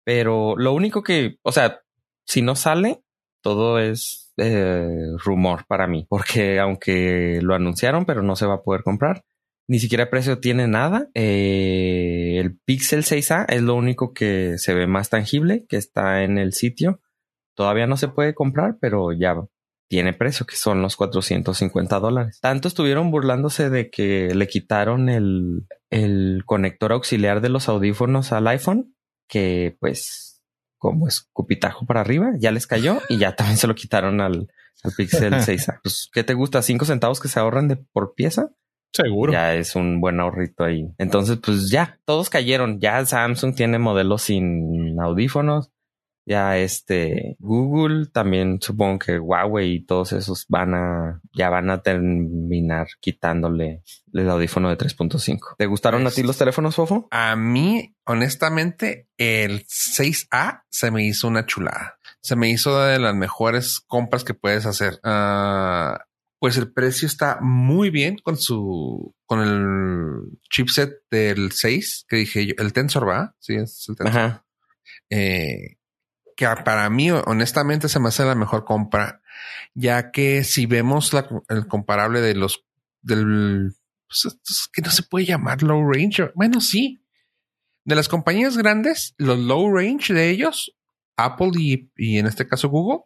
[0.03, 1.83] Pero lo único que, o sea,
[2.25, 3.03] si no sale,
[3.43, 4.89] todo es eh,
[5.25, 9.25] rumor para mí, porque aunque lo anunciaron, pero no se va a poder comprar
[9.69, 11.11] ni siquiera precio tiene nada.
[11.15, 16.39] Eh, el Pixel 6A es lo único que se ve más tangible, que está en
[16.39, 17.01] el sitio.
[17.55, 19.37] Todavía no se puede comprar, pero ya
[19.89, 22.39] tiene precio, que son los 450 dólares.
[22.41, 28.49] Tanto estuvieron burlándose de que le quitaron el, el conector auxiliar de los audífonos al
[28.49, 28.95] iPhone,
[29.29, 30.28] que pues
[30.79, 34.49] como es cupitajo para arriba, ya les cayó y ya también se lo quitaron al,
[34.83, 35.81] al Pixel 6A.
[35.83, 36.63] Pues, ¿qué te gusta?
[36.63, 38.51] ¿Cinco centavos que se ahorran de por pieza?
[38.93, 39.33] Seguro.
[39.33, 40.89] Ya es un buen ahorrito ahí.
[40.97, 42.81] Entonces, pues ya, todos cayeron.
[42.81, 45.71] Ya Samsung tiene modelos sin audífonos.
[46.29, 51.81] Ya este Google también supongo que Huawei y todos esos van a ya van a
[51.81, 55.57] terminar quitándole el audífono de 3.5.
[55.57, 57.09] ¿Te gustaron a ti los teléfonos, Fofo?
[57.11, 61.99] A mí, honestamente, el 6A se me hizo una chulada.
[62.21, 65.01] Se me hizo de las mejores compras que puedes hacer.
[65.05, 66.05] Ah,
[66.39, 72.47] pues el precio está muy bien con su, con el chipset del 6 que dije
[72.49, 74.43] yo, el Tensor va, sí, es el Tensor.
[75.09, 75.78] Eh,
[76.39, 79.21] que para mí, honestamente, se me hace la mejor compra,
[79.75, 81.13] ya que si vemos
[81.49, 82.65] el comparable de los,
[83.03, 83.73] del,
[84.07, 86.31] pues, que no se puede llamar low range.
[86.37, 87.03] Bueno, sí.
[87.85, 90.77] De las compañías grandes, los low range de ellos,
[91.17, 93.01] Apple y, y en este caso Google,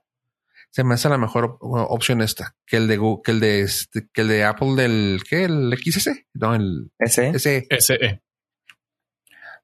[0.68, 4.08] se me hace la mejor opción esta que el de Google, que el de este,
[4.12, 5.44] que el de Apple del ¿qué?
[5.44, 7.38] el XS, no el SE.
[7.38, 8.22] SE.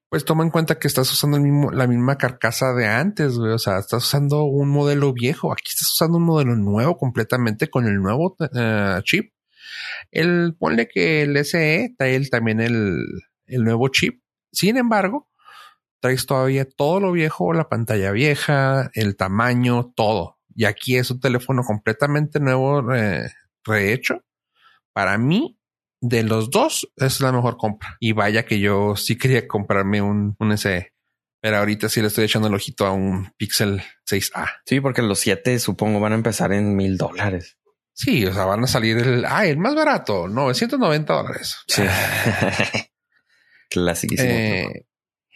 [0.09, 1.37] Pues toma en cuenta que estás usando
[1.71, 3.51] la misma carcasa de antes, güey.
[3.53, 5.51] O sea, estás usando un modelo viejo.
[5.51, 9.33] Aquí estás usando un modelo nuevo completamente con el nuevo eh, chip.
[10.09, 12.97] El ponle que el SE trae también el,
[13.45, 14.23] el nuevo chip.
[14.51, 15.29] Sin embargo,
[15.99, 20.39] traes todavía todo lo viejo, la pantalla vieja, el tamaño, todo.
[20.55, 22.81] Y aquí es un teléfono completamente nuevo,
[23.63, 24.23] rehecho.
[24.93, 25.58] Para mí,
[26.01, 27.97] de los dos, es la mejor compra.
[27.99, 30.93] Y vaya que yo sí quería comprarme un, un SE.
[31.41, 34.47] Pero ahorita sí le estoy echando el ojito a un Pixel 6A.
[34.65, 37.57] Sí, porque los 7 supongo van a empezar en mil dólares.
[37.93, 41.57] Sí, o sea, van a salir el, ah, el más barato, 990 dólares.
[41.67, 41.83] Sí.
[43.69, 44.15] Clásico.
[44.17, 44.85] Eh,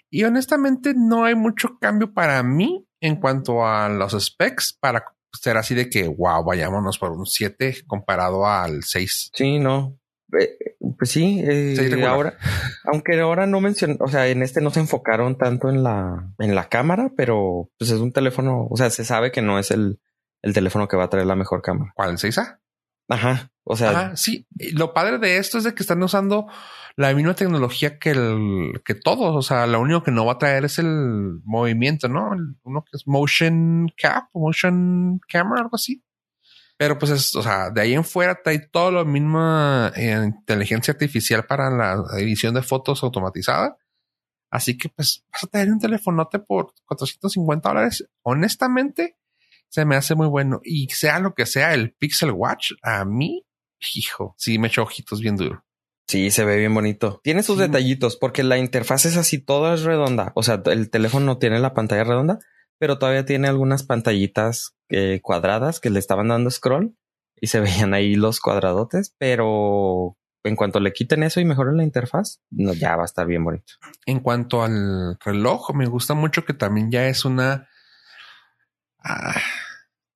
[0.10, 5.58] y honestamente no hay mucho cambio para mí en cuanto a los specs para ser
[5.58, 9.32] así de que, wow, vayámonos por un 7 comparado al 6.
[9.34, 10.00] Sí, no.
[10.40, 10.58] Eh,
[10.98, 11.76] pues sí, eh,
[12.08, 12.38] ahora,
[12.86, 16.56] aunque ahora no mencioné, o sea, en este no se enfocaron tanto en la, en
[16.56, 20.00] la cámara, pero pues es un teléfono, o sea, se sabe que no es el,
[20.42, 21.92] el teléfono que va a traer la mejor cámara.
[21.96, 22.12] ¿Cuál?
[22.12, 22.60] ¿El 6A?
[23.10, 23.52] Ajá.
[23.66, 24.48] O sea, Ajá, sí.
[24.74, 26.48] Lo padre de esto es de que están usando
[26.96, 29.36] la misma tecnología que el que todos.
[29.36, 32.34] O sea, lo único que no va a traer es el movimiento, ¿no?
[32.34, 36.04] El- uno que es motion cap, motion camera, algo así.
[36.78, 39.40] Pero pues es, o sea, de ahí en fuera trae todo lo mismo
[39.96, 43.78] eh, inteligencia artificial para la edición de fotos automatizada.
[44.52, 48.06] Así que pues vas a tener un telefonote por 450 dólares.
[48.24, 49.18] Honestamente,
[49.70, 50.62] se me hace muy bueno.
[50.64, 53.46] Y sea lo que sea el Pixel Watch, a mí,
[53.96, 55.64] hijo, sí me echó ojitos bien duro.
[56.08, 57.20] sí, se ve bien bonito.
[57.24, 57.62] Tiene sus Sí.
[57.64, 60.32] detallitos porque la interfaz es así, toda es redonda.
[60.36, 62.38] O sea, el teléfono tiene la pantalla redonda,
[62.84, 66.98] pero todavía tiene algunas pantallitas eh, cuadradas que le estaban dando scroll
[67.40, 71.86] y se veían ahí los cuadradotes, pero en cuanto le quiten eso y mejoren la
[71.86, 73.72] interfaz, no, ya va a estar bien bonito.
[74.06, 77.70] En cuanto al reloj, me gusta mucho que también ya es una.
[79.02, 79.40] Ah,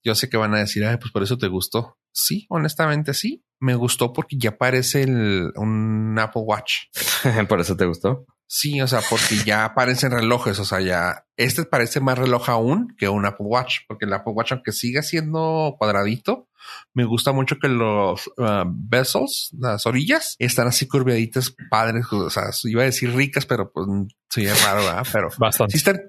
[0.04, 1.98] yo sé que van a decir, Ay, pues por eso te gustó.
[2.12, 3.46] Sí, honestamente sí.
[3.62, 6.90] Me gustó porque ya parece el, un Apple Watch.
[7.48, 8.26] Por eso te gustó.
[8.50, 10.58] Sí, o sea, porque ya aparecen relojes.
[10.60, 14.34] O sea, ya este parece más reloj aún que un Apple Watch, porque el Apple
[14.34, 16.48] Watch, aunque siga siendo cuadradito,
[16.94, 22.06] me gusta mucho que los uh, bezels, las orillas, están así curviaditas, padres.
[22.12, 23.86] O sea, iba a decir ricas, pero pues
[24.30, 25.06] soy raro, ¿verdad?
[25.12, 25.72] Pero Bastante.
[25.74, 26.02] sí están,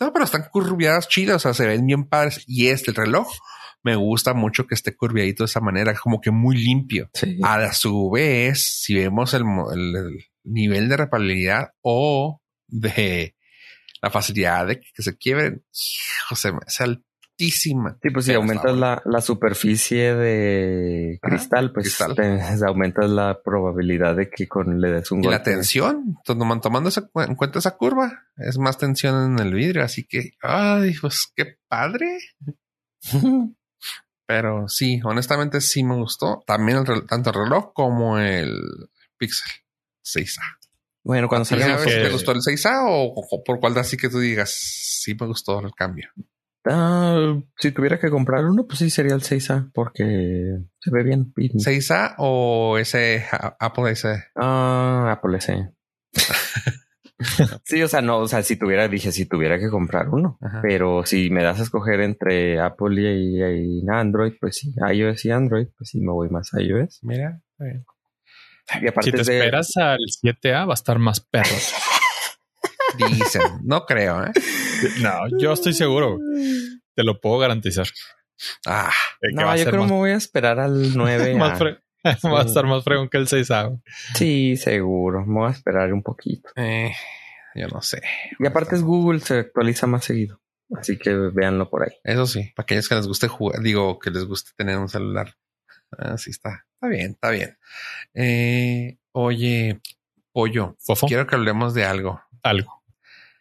[0.00, 1.36] no, pero están curviadas chidas.
[1.36, 2.42] O sea, se ven bien padres.
[2.46, 3.28] Y este, el reloj,
[3.82, 7.10] me gusta mucho que esté curviadito de esa manera, como que muy limpio.
[7.14, 7.38] Sí.
[7.42, 9.42] A su vez, si vemos el,
[9.74, 13.34] el- el nivel de repabilidad o de
[14.02, 17.98] la facilidad de que se quiebren, hijo, se me hace altísima.
[18.02, 22.14] Sí, pues si aumentas la, la superficie de Ajá, cristal, pues cristal.
[22.14, 25.50] te- aumentas la probabilidad de que con le des un Y la golpe.
[25.52, 29.82] tensión, tom- tomando esa cu- en cuenta esa curva, es más tensión en el vidrio.
[29.84, 32.18] Así que, ay, pues qué padre.
[34.26, 36.42] Pero sí, honestamente sí me gustó.
[36.46, 38.58] También el tanto el reloj como el
[39.16, 39.48] Pixel
[40.06, 40.40] 6A.
[41.02, 44.08] bueno, cuando ¿Sí salga que- te gustó el 6A o, o por cuál así que
[44.08, 46.08] tú digas sí me gustó el cambio?
[46.68, 50.04] Ah, si tuviera que comprar uno, pues sí sería el 6A porque
[50.80, 51.32] se ve bien.
[51.36, 53.24] Y- 6A o ese
[53.60, 54.24] Apple ese.
[54.34, 55.70] Ah, Apple ese.
[57.64, 60.38] sí, o sea, no, o sea, si tuviera, dije, si tuviera que comprar uno.
[60.40, 60.60] Ajá.
[60.62, 65.30] Pero si me das a escoger entre Apple y, y- Android, pues sí, iOS y
[65.30, 66.98] Android, pues sí me voy más a iOS.
[67.02, 67.84] Mira, bien.
[68.82, 71.54] Y aparte Si te de- esperas al 7A, va a estar más perro.
[73.10, 74.32] dicen, no creo, ¿eh?
[75.00, 76.18] No, yo estoy seguro.
[76.94, 77.86] Te lo puedo garantizar.
[78.66, 78.90] Ah,
[79.32, 81.34] No, yo creo más, que me voy a esperar al 9.
[81.36, 83.80] más fre- va a estar más fregón que el 6A.
[84.14, 85.24] Sí, seguro.
[85.26, 86.50] Me voy a esperar un poquito.
[86.56, 86.92] eh,
[87.54, 88.02] yo no sé.
[88.38, 90.40] Y aparte es Google, se actualiza más seguido.
[90.76, 91.92] Así que véanlo por ahí.
[92.04, 95.34] Eso sí, para aquellos que les guste jugar, digo, que les guste tener un celular.
[95.96, 96.65] Así está.
[96.86, 97.58] Está bien, está bien.
[98.14, 99.80] Eh, oye,
[100.32, 102.22] pollo, Fofo, quiero que hablemos de algo.
[102.44, 102.84] algo.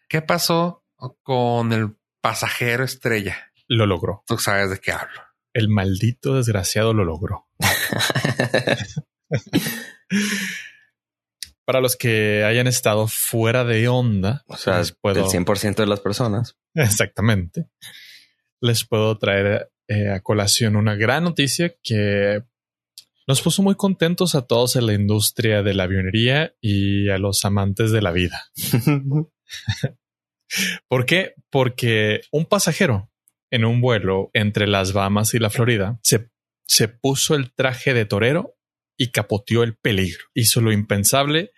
[0.09, 0.83] ¿Qué pasó
[1.21, 3.51] con el pasajero estrella?
[3.67, 4.23] Lo logró.
[4.25, 5.21] Tú sabes de qué hablo.
[5.53, 7.47] El maldito desgraciado lo logró.
[11.65, 15.99] Para los que hayan estado fuera de onda, O sea, puedo, el 100% de las
[15.99, 16.57] personas.
[16.73, 17.67] exactamente,
[18.59, 22.43] les puedo traer eh, a colación una gran noticia que
[23.27, 27.43] nos puso muy contentos a todos en la industria de la avionería y a los
[27.45, 28.43] amantes de la vida.
[30.87, 31.33] ¿Por qué?
[31.49, 33.11] Porque un pasajero
[33.51, 36.29] en un vuelo entre las Bahamas y la Florida se,
[36.67, 38.55] se puso el traje de torero
[38.97, 40.23] y capoteó el peligro.
[40.33, 41.51] Hizo lo impensable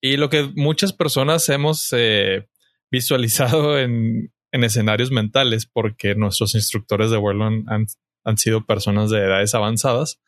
[0.00, 2.48] y lo que muchas personas hemos eh,
[2.90, 7.86] visualizado en, en escenarios mentales porque nuestros instructores de vuelo han, han-
[8.24, 10.20] han sido personas de edades avanzadas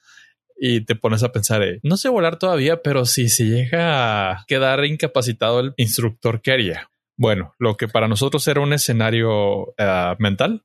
[0.61, 4.45] y te pones a pensar, eh, no sé volar todavía, pero si se llega a
[4.47, 6.91] quedar incapacitado el instructor, ¿qué haría?
[7.17, 10.63] Bueno, lo que para nosotros era un escenario eh, mental,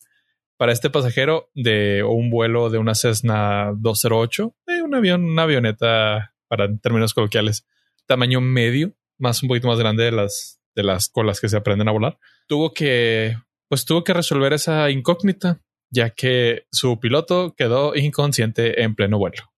[0.58, 6.34] para este pasajero de un vuelo de una Cessna 208, de un avión, una avioneta
[6.48, 7.66] para términos coloquiales,
[8.06, 11.88] tamaño medio, más un poquito más grande de las de las colas que se aprenden
[11.88, 13.38] a volar, tuvo que
[13.70, 19.53] pues tuvo que resolver esa incógnita, ya que su piloto quedó inconsciente en pleno vuelo.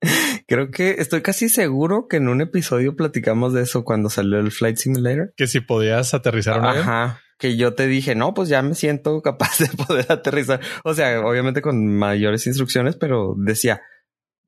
[0.46, 4.50] Creo que estoy casi seguro que en un episodio platicamos de eso cuando salió el
[4.50, 5.32] Flight Simulator.
[5.36, 7.20] Que si podías aterrizar un avión, Ajá.
[7.38, 10.60] Que yo te dije, no, pues ya me siento capaz de poder aterrizar.
[10.84, 13.82] O sea, obviamente con mayores instrucciones, pero decía,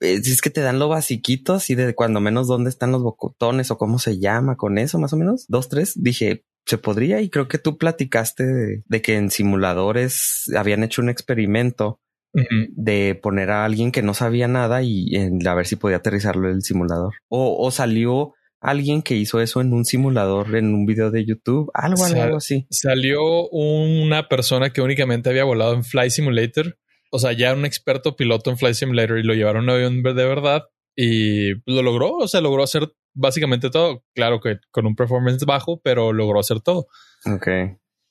[0.00, 3.02] eh, si es que te dan lo basiquito, así de cuando menos dónde están los
[3.02, 5.44] botones o cómo se llama con eso, más o menos.
[5.48, 5.92] Dos, tres.
[5.96, 11.02] Dije, se podría y creo que tú platicaste de, de que en simuladores habían hecho
[11.02, 12.00] un experimento
[12.32, 16.48] de poner a alguien que no sabía nada y en, a ver si podía aterrizarlo
[16.48, 17.14] en el simulador.
[17.28, 21.70] O, o, salió alguien que hizo eso en un simulador, en un video de YouTube,
[21.74, 22.66] algo, algo así.
[22.70, 26.78] Salió una persona que únicamente había volado en Fly Simulator.
[27.10, 30.02] O sea, ya un experto piloto en Fly Simulator y lo llevaron a un avión
[30.02, 30.62] de verdad
[30.94, 32.16] y lo logró.
[32.16, 34.04] O sea, logró hacer básicamente todo.
[34.14, 36.86] Claro que con un performance bajo, pero logró hacer todo.
[37.26, 37.48] Ok.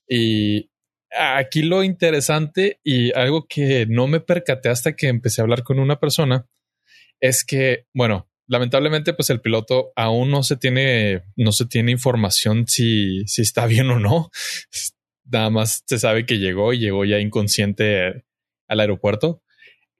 [0.07, 0.69] Y
[1.17, 5.79] aquí lo interesante y algo que no me percaté hasta que empecé a hablar con
[5.79, 6.47] una persona
[7.19, 12.67] es que, bueno, lamentablemente, pues el piloto aún no se tiene, no se tiene información
[12.67, 14.29] si, si está bien o no.
[15.25, 18.23] Nada más se sabe que llegó y llegó ya inconsciente
[18.67, 19.43] al aeropuerto.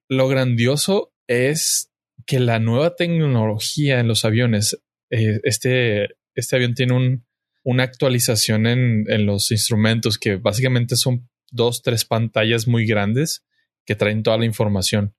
[0.07, 1.91] Lo grandioso es
[2.25, 7.25] que la nueva tecnología en los aviones, eh, este, este avión tiene un,
[7.63, 13.45] una actualización en, en los instrumentos que básicamente son dos, tres pantallas muy grandes
[13.85, 15.15] que traen toda la información.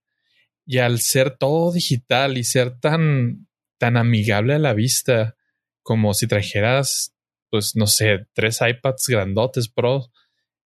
[0.67, 3.49] Y al ser todo digital y ser tan,
[3.79, 5.37] tan amigable a la vista,
[5.83, 7.15] como si trajeras,
[7.51, 10.11] pues no sé, tres iPads grandotes Pro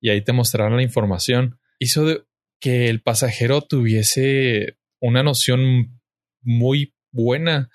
[0.02, 2.28] y ahí te mostraran la información, hizo
[2.60, 6.02] que el pasajero tuviese una noción
[6.42, 7.70] muy buena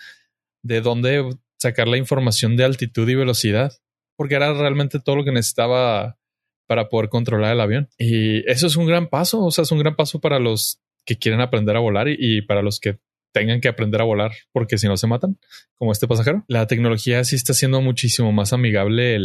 [0.62, 3.72] de dónde sacar la información de altitud y velocidad
[4.18, 6.18] porque era realmente todo lo que necesitaba
[6.66, 7.88] para poder controlar el avión.
[7.96, 11.16] Y eso es un gran paso, o sea, es un gran paso para los que
[11.16, 12.98] quieren aprender a volar y, para los que
[13.33, 15.38] tengan que aprender a volar porque si no se matan,
[15.76, 16.44] como este pasajero.
[16.48, 19.16] La tecnología sí está siendo muchísimo más amigable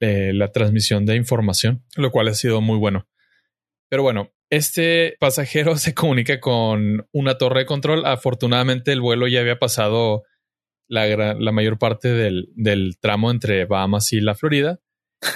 [0.00, 3.06] eh, la transmisión de información, lo cual ha sido muy bueno.
[3.90, 8.06] Pero bueno, este pasajero se comunica con una torre de control.
[8.06, 10.24] Afortunadamente el vuelo ya había pasado
[10.88, 14.80] la, mayor parte del, del, tramo entre Bahamas y la Florida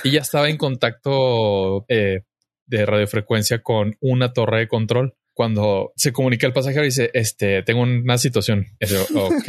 [0.04, 2.22] y ya estaba en contacto eh,
[2.66, 5.14] de radiofrecuencia con una torre de control.
[5.32, 8.66] Cuando se comunica el pasajero y dice, este, tengo una situación.
[9.14, 9.44] ok,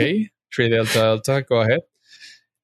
[0.49, 1.83] Tree Delta Delta, go ahead.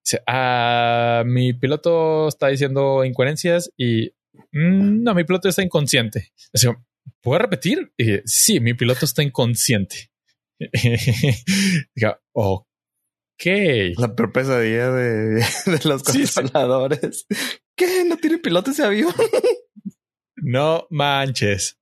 [0.03, 4.11] Dice, ah, mi piloto está diciendo incoherencias y
[4.51, 6.33] mm, no, mi piloto está inconsciente.
[6.51, 6.75] Dice,
[7.21, 7.93] ¿Puedo repetir?
[7.97, 10.11] Y, sí, mi piloto está inconsciente.
[11.95, 12.67] Diga, ok.
[13.97, 17.25] La peor pesadilla de, de los controladores.
[17.75, 18.03] ¿Qué?
[18.05, 19.13] ¿No tiene piloto ese avión?
[20.37, 21.79] no manches.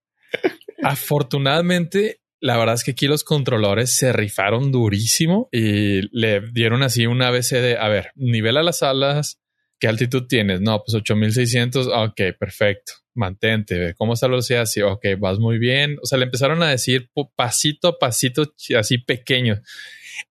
[0.84, 7.06] Afortunadamente, la verdad es que aquí los controladores se rifaron durísimo y le dieron así
[7.06, 9.40] una ABC de, a ver, nivela las alas,
[9.80, 10.60] ¿qué altitud tienes?
[10.60, 14.66] No, pues 8600, ok, perfecto, mantente, ¿cómo está la velocidad?
[14.66, 15.98] Sí, ok, vas muy bien.
[16.02, 19.62] O sea, le empezaron a decir pasito a pasito, así pequeño.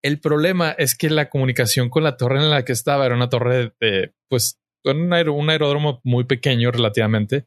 [0.03, 3.29] El problema es que la comunicación con la torre en la que estaba era una
[3.29, 7.46] torre de, pues, un, un aeródromo muy pequeño relativamente,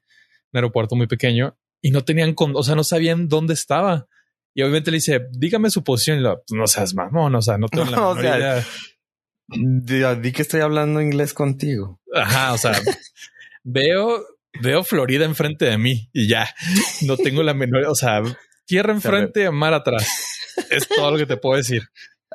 [0.51, 4.07] un aeropuerto muy pequeño, y no tenían, o sea, no sabían dónde estaba.
[4.55, 6.19] Y obviamente le dice, dígame su posición.
[6.19, 8.65] Y lo, pues, no seas mamón, o sea, no tengo la idea.
[9.47, 11.99] Di, que estoy hablando inglés contigo.
[12.13, 12.79] Ajá, o sea,
[13.63, 14.23] veo,
[14.61, 16.53] veo Florida enfrente de mí y ya
[17.01, 18.21] no tengo la menor, o sea,
[18.65, 20.07] tierra enfrente, mar atrás.
[20.69, 21.83] Es todo lo que te puedo decir.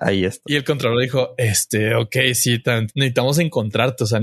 [0.01, 0.43] Ahí está.
[0.47, 2.63] Y el controlador dijo, este, ok, sí,
[2.95, 4.05] necesitamos encontrarte.
[4.05, 4.21] O sea,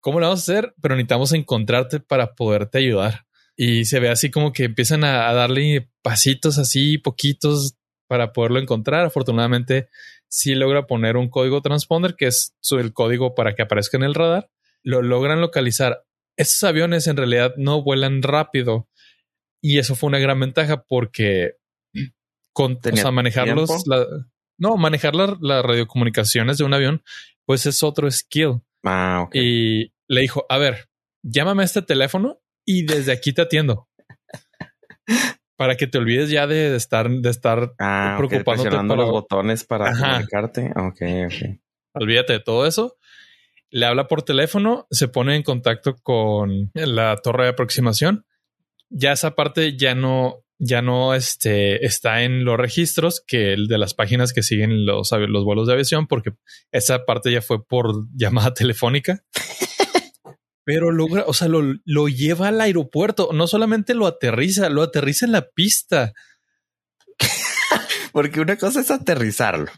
[0.00, 0.74] ¿cómo lo vamos a hacer?
[0.80, 3.26] Pero necesitamos encontrarte para poderte ayudar.
[3.56, 7.76] Y se ve así como que empiezan a, darle pasitos así, poquitos
[8.06, 9.06] para poderlo encontrar.
[9.06, 9.88] Afortunadamente,
[10.28, 14.14] sí logra poner un código transponder, que es el código para que aparezca en el
[14.14, 14.50] radar.
[14.82, 16.04] Lo logran localizar.
[16.36, 18.88] Estos aviones en realidad no vuelan rápido.
[19.60, 21.56] Y eso fue una gran ventaja porque
[22.52, 23.84] con, o manejarlos,
[24.58, 27.02] no, manejar las radiocomunicaciones de un avión,
[27.46, 28.60] pues es otro skill.
[28.84, 30.88] Ah, Y le dijo, a ver,
[31.22, 33.88] llámame a este teléfono y desde aquí te atiendo.
[35.56, 40.70] para que te olvides ya de estar, de estar ah, preocupándote los botones para comunicarte.
[40.76, 41.60] Ok, ok.
[41.94, 42.96] Olvídate de todo eso.
[43.70, 48.24] Le habla por teléfono, se pone en contacto con la torre de aproximación.
[48.88, 53.78] Ya esa parte ya no, ya no este, está en los registros que el de
[53.78, 56.32] las páginas que siguen los, los vuelos de aviación, porque
[56.72, 59.24] esa parte ya fue por llamada telefónica.
[60.64, 65.24] Pero logra, o sea, lo, lo lleva al aeropuerto, no solamente lo aterriza, lo aterriza
[65.24, 66.12] en la pista.
[68.12, 69.70] porque una cosa es aterrizarlo.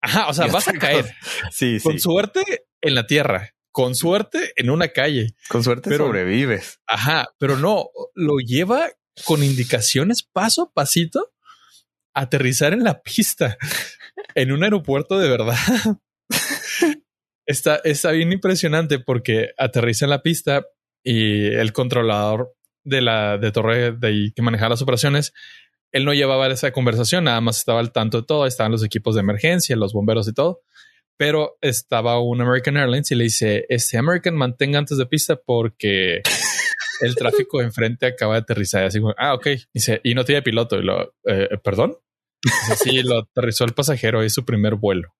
[0.00, 1.14] Ajá, o sea, vas a caer.
[1.52, 2.42] Sí, Con suerte
[2.80, 5.34] en la tierra, con suerte en una calle.
[5.48, 6.80] Con suerte pero, sobrevives.
[6.86, 8.90] Ajá, pero no, lo lleva
[9.24, 11.32] con indicaciones paso a pasito
[12.14, 13.58] aterrizar en la pista
[14.34, 15.56] en un aeropuerto de verdad.
[17.46, 20.66] está, está bien impresionante porque aterriza en la pista
[21.04, 22.54] y el controlador
[22.84, 25.32] de la de torre de ahí que manejaba las operaciones,
[25.92, 29.14] él no llevaba esa conversación, nada más estaba al tanto de todo, estaban los equipos
[29.14, 30.62] de emergencia, los bomberos y todo,
[31.16, 36.22] pero estaba un American Airlines y le dice, este American mantenga antes de pista porque
[37.00, 38.84] el tráfico enfrente acaba de aterrizar.
[38.84, 39.48] Así como, ah, ok.
[39.72, 40.76] Dice, y no tiene piloto.
[40.76, 41.96] Y lo, eh, perdón.
[42.42, 45.14] Dice, sí, lo aterrizó el pasajero, es su primer vuelo.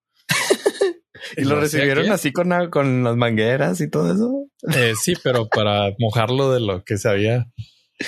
[1.36, 4.48] ¿Y lo recibieron así con, con las mangueras y todo eso?
[4.76, 7.46] Eh, sí, pero para mojarlo de lo que se había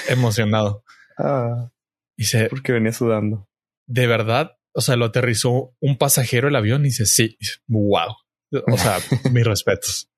[0.09, 0.85] emocionado.
[1.19, 1.71] Ah,
[2.17, 3.49] dice, porque venía sudando.
[3.87, 8.15] De verdad, o sea, lo aterrizó un pasajero el avión y dice, sí, wow.
[8.73, 8.99] O sea,
[9.33, 10.11] mis respetos.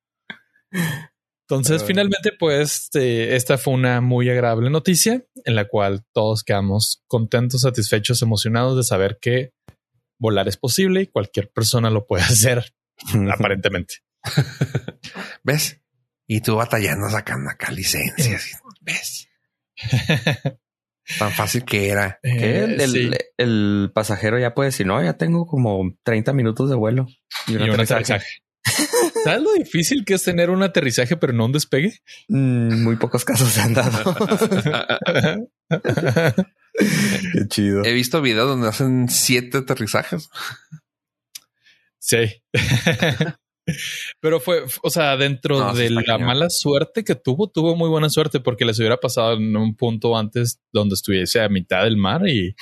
[1.51, 7.03] Entonces, finalmente, pues, este, esta fue una muy agradable noticia en la cual todos quedamos
[7.09, 9.53] contentos, satisfechos, emocionados de saber que
[10.21, 12.73] volar es posible y cualquier persona lo puede hacer,
[13.33, 13.97] aparentemente.
[15.43, 15.81] ¿Ves?
[16.29, 18.61] Y tú batallando sacando acá licencias.
[18.81, 19.29] ¿Ves?
[21.19, 22.21] Tan fácil que era.
[22.23, 27.09] Eh, el, pasajero ya puede decir, no, ya tengo como 30 minutos de vuelo.
[27.49, 28.25] Y, un aterrizaje.
[29.25, 32.01] ¿Sabes lo difícil que es tener un aterrizaje pero no un despegue?
[32.29, 34.15] Mm, muy pocos casos se han dado.
[37.33, 37.85] Qué chido.
[37.85, 40.31] He visto videos donde hacen siete aterrizajes.
[41.99, 42.43] Sí.
[44.21, 48.41] Pero fue, o sea, dentro de la mala suerte que tuvo, tuvo muy buena suerte
[48.41, 52.57] porque les hubiera pasado en un punto antes donde estuviese a mitad del mar y,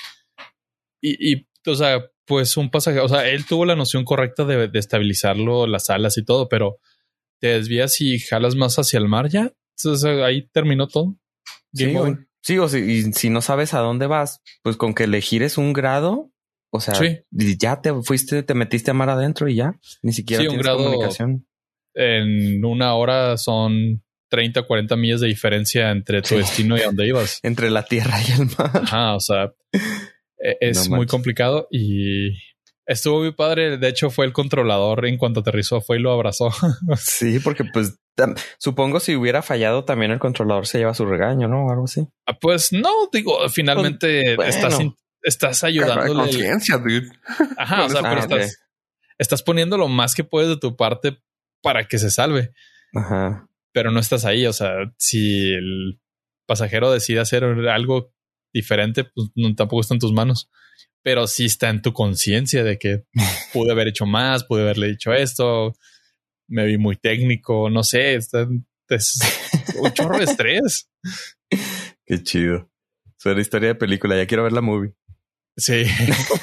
[1.01, 4.69] y, y o sea, pues un pasajero, o sea, él tuvo la noción correcta de,
[4.75, 6.77] estabilizarlo, las alas y todo, pero
[7.39, 9.51] te desvías y jalas más hacia el mar ya.
[9.75, 11.15] Entonces ahí terminó todo.
[11.73, 11.91] Sí,
[12.43, 15.57] sí, o si, y si no sabes a dónde vas, pues con que le gires
[15.57, 16.31] un grado,
[16.69, 16.93] o sea,
[17.31, 20.83] ya te fuiste, te metiste a mar adentro y ya, ni siquiera sí, un grado
[20.83, 21.47] comunicación.
[21.95, 27.39] En una hora son 30, 40 millas de diferencia entre tu destino y donde ibas.
[27.43, 28.71] entre la tierra y el mar.
[28.83, 29.51] Ajá, o sea,
[30.39, 32.31] e-, es muy complicado y
[32.85, 33.77] estuvo muy padre.
[33.77, 36.51] De hecho, fue el controlador en cuanto aterrizó, fue y lo abrazó.
[36.97, 37.99] sí, porque pues
[38.57, 41.67] supongo si hubiera fallado también el controlador se lleva su regaño, ¿no?
[41.67, 42.07] O algo así.
[42.25, 44.79] Ah, pues no, digo, finalmente pues, estás,
[45.23, 46.13] estás ayudando.
[46.13, 47.09] conciencia, dude.
[47.57, 48.59] Ajá, o sea, pero estás,
[49.17, 51.19] estás poniendo lo más que puedes de tu parte
[51.61, 52.51] para que se salve.
[52.93, 53.47] Ajá.
[53.71, 54.45] Pero no estás ahí.
[54.47, 56.01] O sea, si el
[56.45, 58.11] pasajero decide hacer algo
[58.53, 60.49] diferente, pues no, tampoco está en tus manos.
[61.01, 63.03] Pero sí está en tu conciencia de que
[63.53, 65.73] pude haber hecho más, pude haberle dicho esto,
[66.47, 68.47] me vi muy técnico, no sé, está,
[68.89, 69.19] es
[69.77, 70.89] un chorro de estrés.
[72.05, 72.69] Qué chido.
[73.17, 74.93] Suena historia de película, ya quiero ver la movie.
[75.57, 75.83] Sí.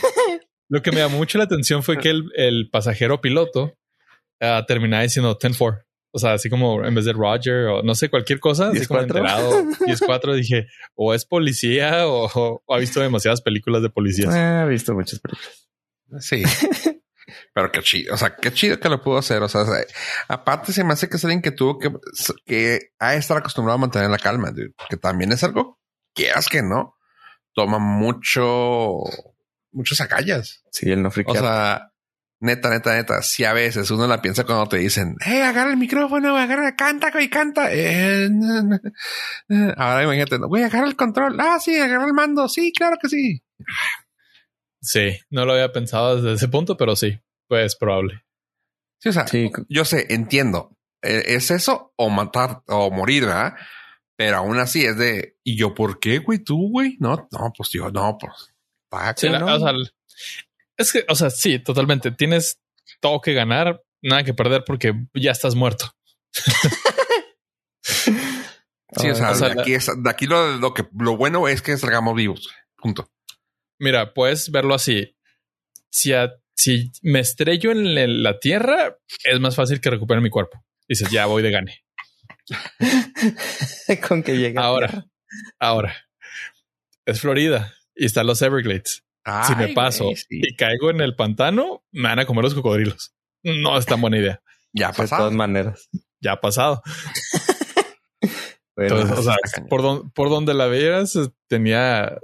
[0.69, 3.77] Lo que me llamó mucho la atención fue que el, pasajero piloto
[4.41, 5.86] uh, terminaba diciendo 10-4.
[6.17, 9.01] O sea, así como en vez de Roger o no sé, cualquier cosa, así como
[9.01, 9.65] enterado.
[9.87, 14.35] Y es cuatro, dije, o es policía o, ha visto demasiadas películas de policías.
[14.35, 15.69] Ah, he visto muchas películas.
[16.21, 16.43] Sí.
[17.53, 19.43] Pero qué chido, o sea, qué chido que lo pudo hacer.
[19.43, 19.63] O sea,
[20.27, 21.93] aparte se me hace que es alguien que tuvo que,
[22.47, 24.55] que a estar acostumbrado a mantener la calma,
[24.89, 25.79] que también es algo
[26.15, 26.97] que es que no
[27.53, 29.01] toma mucho,
[29.71, 30.65] muchos agallas.
[30.71, 31.37] Sí, el no friquear.
[31.37, 31.93] O sea,
[32.39, 33.23] Neta, neta, neta.
[33.23, 37.11] Si a veces uno la piensa cuando te dicen, hey, agarra el micrófono, agarra, canta,
[37.11, 37.69] güey, canta.
[37.73, 38.29] Eh,
[39.77, 41.37] ahora imagínate, güey, agarra el control.
[41.41, 42.49] Ah, sí, agarra el mando.
[42.49, 43.43] Sí, claro que sí.
[44.83, 47.19] Sí, no lo había pensado desde ese punto, pero sí,
[47.49, 48.23] pues probable.
[48.99, 49.27] Sí, o sea,
[49.69, 50.77] yo sé, entiendo.
[51.03, 53.55] E, ¿Es eso o matar o morir, verdad?
[54.17, 56.39] Pero aún así es de, ¿y yo por qué, güey?
[56.39, 56.97] ¿Tú, güey?
[57.01, 58.53] No, no, pues yo, no, pues.
[59.17, 59.47] Sí, ¿no?
[59.47, 59.73] o sea,
[60.77, 62.11] es que, o sea, sí, totalmente.
[62.11, 62.61] Tienes
[63.01, 65.95] todo que ganar, nada que perder porque ya estás muerto.
[67.83, 68.11] sí,
[69.09, 72.51] o sea, de, aquí, de aquí lo, que lo bueno es que salgamos vivos.
[72.77, 73.11] Punto.
[73.79, 75.17] Mira, puedes verlo así.
[75.91, 76.13] Si,
[76.55, 80.63] si me estrello en la tierra, es más fácil que recupere mi cuerpo.
[80.89, 81.85] Dices, ya voy de gane.
[84.09, 84.59] Con que llegue.
[84.59, 85.07] Ahora,
[85.59, 85.97] ahora
[87.07, 89.06] es Florida y están los Everglades
[89.47, 93.15] si me paso y caigo en el pantano, me van a comer los cocodrilos.
[93.43, 94.43] No es tan buena idea.
[94.73, 95.23] Ya ha pasado.
[95.23, 95.89] De todas maneras.
[96.21, 96.83] Ya ha pasado.
[98.77, 99.37] Entonces, o sea,
[99.69, 101.19] por, por donde la veas,
[101.49, 102.19] tenía.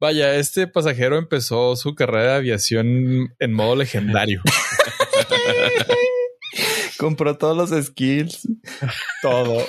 [0.00, 4.42] Vaya, este pasajero empezó su carrera de aviación en modo legendario.
[6.98, 8.48] Compró todos los skills.
[9.22, 9.64] Todo.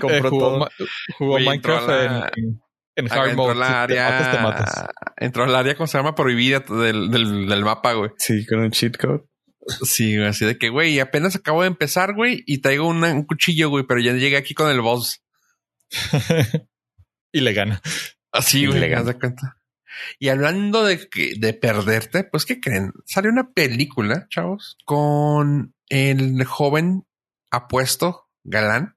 [0.00, 0.68] Compró jugó, todo.
[1.18, 2.60] jugó Minecraft en,
[2.98, 3.64] en hard entró mode.
[3.64, 4.86] área, te matas,
[5.16, 6.14] Entró al área, como se llama?
[6.16, 8.10] Prohibida del, del, mapa, güey.
[8.18, 9.24] Sí, con un cheat code.
[9.82, 13.84] Sí, así de que, güey, apenas acabo de empezar, güey, y traigo un cuchillo, güey,
[13.86, 15.22] pero ya llegué aquí con el boss.
[17.32, 17.80] y le gana.
[18.32, 19.56] Así, Y güey, le de cuenta.
[20.18, 22.92] Y hablando de que de perderte, pues ¿qué creen?
[23.04, 27.04] Salió una película, chavos, con el joven
[27.50, 28.96] apuesto galán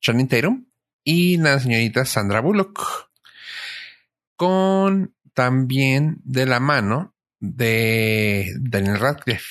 [0.00, 0.66] Channing Tatum
[1.04, 3.09] y la señorita Sandra Bullock.
[4.40, 9.44] Con también de la mano de Daniel Radcliffe.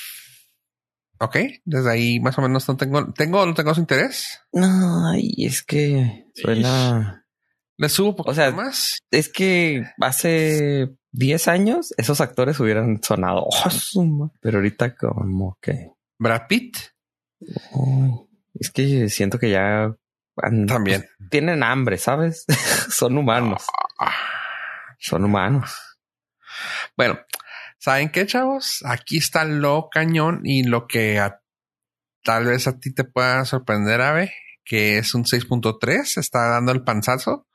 [1.20, 4.40] Ok, desde ahí más o menos no tengo, tengo, no tengo su interés.
[4.52, 7.24] No, y es que suena.
[7.78, 8.98] Le subo un poco O sea, más.
[9.12, 16.48] Es que hace 10 años esos actores hubieran sonado awesome, pero ahorita como que Brad
[16.50, 16.78] Pitt
[18.60, 19.94] es que siento que ya
[20.38, 21.06] han- también.
[21.30, 22.46] tienen hambre, ¿sabes?
[22.90, 23.64] Son humanos,
[25.00, 25.72] son humanos.
[26.98, 27.20] Bueno,
[27.78, 28.82] ¿saben qué, chavos?
[28.86, 31.42] Aquí está lo cañón y lo que a-
[32.24, 34.34] tal vez a ti te pueda sorprender, Ave,
[34.66, 37.48] que es un 6.3, está dando el panzazo.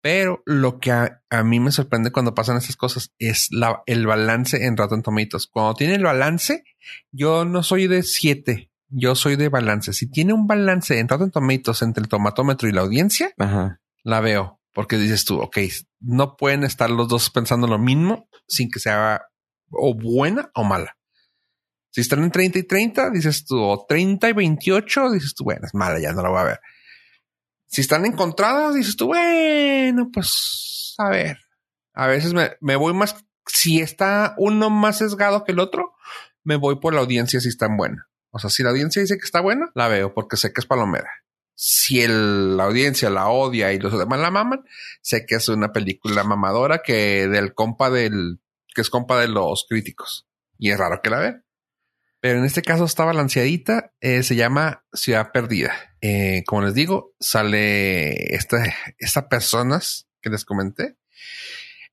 [0.00, 4.04] Pero lo que a, a mí me sorprende cuando pasan estas cosas es la, el
[4.06, 5.46] balance en Rotten Tomatoes.
[5.46, 6.64] Cuando tiene el balance,
[7.12, 9.92] yo no soy de 7, yo soy de balance.
[9.92, 13.80] Si tiene un balance en Rotten Tomatoes entre el tomatómetro y la audiencia, Ajá.
[14.02, 15.58] la veo porque dices tú, ok,
[16.02, 19.22] no pueden estar los dos pensando lo mismo sin que sea
[19.70, 20.96] o buena o mala.
[21.90, 25.66] Si están en 30 y 30, dices tú, o 30 y 28, dices tú, bueno,
[25.66, 26.60] es mala, ya no la voy a ver.
[27.66, 31.38] Si están encontradas, dices tú, bueno, pues a ver.
[31.94, 35.94] A veces me, me voy más, si está uno más sesgado que el otro,
[36.44, 38.08] me voy por la audiencia si está buena.
[38.30, 40.66] O sea, si la audiencia dice que está buena, la veo porque sé que es
[40.66, 41.10] palomera.
[41.54, 44.64] Si la audiencia la odia y los demás la maman,
[45.00, 48.40] sé que es una película mamadora que del compa del,
[48.74, 50.26] que es compa de los críticos.
[50.58, 51.44] Y es raro que la vean.
[52.20, 53.92] Pero en este caso está balanceadita.
[54.00, 55.72] eh, se llama Ciudad Perdida.
[56.00, 58.62] Eh, como les digo, sale esta,
[58.98, 60.96] esta personas que les comenté.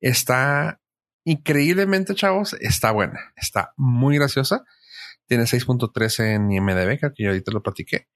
[0.01, 0.81] Está
[1.23, 2.53] increíblemente, chavos.
[2.59, 3.33] Está buena.
[3.35, 4.65] Está muy graciosa.
[5.29, 8.07] Tiene 6.3 en IMDb, que yo ahorita lo platiqué.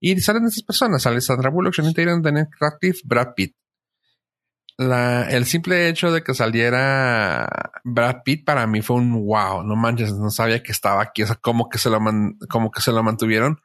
[0.00, 1.02] Y salen estas personas.
[1.02, 3.56] Sale Sandra Bullock, Channing Tatum, Daniel Radcliffe, Brad Pitt.
[4.78, 7.46] La, el simple hecho de que saliera
[7.84, 11.26] Brad Pitt para mí fue un wow, no manches, no sabía que estaba aquí, o
[11.26, 11.98] sea, como que se lo,
[12.48, 13.60] como que se lo mantuvieron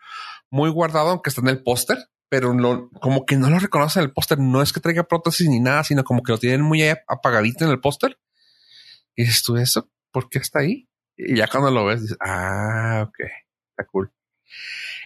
[0.50, 2.54] muy guardado, aunque está en el póster, pero
[3.00, 5.86] como que no lo reconocen en el póster, no es que traiga prótesis ni nada,
[5.86, 8.20] sino como que lo tienen muy ap- apagadito en el póster.
[9.16, 10.90] Y dices tú eso, ¿por qué está ahí?
[11.18, 13.20] Y ya cuando lo ves, dices, ah, ok,
[13.70, 14.12] está cool.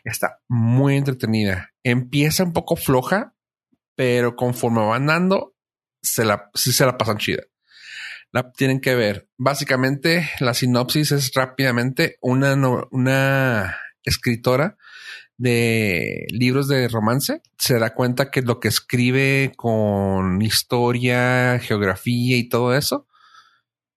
[0.03, 1.71] Está muy entretenida.
[1.83, 3.35] Empieza un poco floja,
[3.95, 5.55] pero conforme van dando,
[6.01, 7.43] se la, sí se la pasan chida.
[8.31, 9.27] La tienen que ver.
[9.37, 12.53] Básicamente, la sinopsis es rápidamente una,
[12.91, 14.77] una escritora
[15.39, 22.49] de libros de romance se da cuenta que lo que escribe con historia, geografía y
[22.49, 23.07] todo eso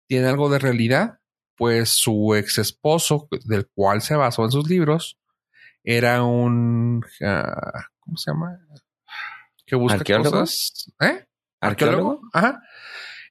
[0.06, 1.18] tiene algo de realidad,
[1.62, 5.16] pues su ex esposo, del cual se basó en sus libros,
[5.84, 8.58] era un ah, ¿cómo se llama?
[9.64, 10.40] Que busca ¿Arqueólogo?
[10.40, 10.92] cosas.
[11.00, 11.24] ¿Eh?
[11.60, 12.20] ¿Arqueólogo?
[12.32, 12.62] Ajá.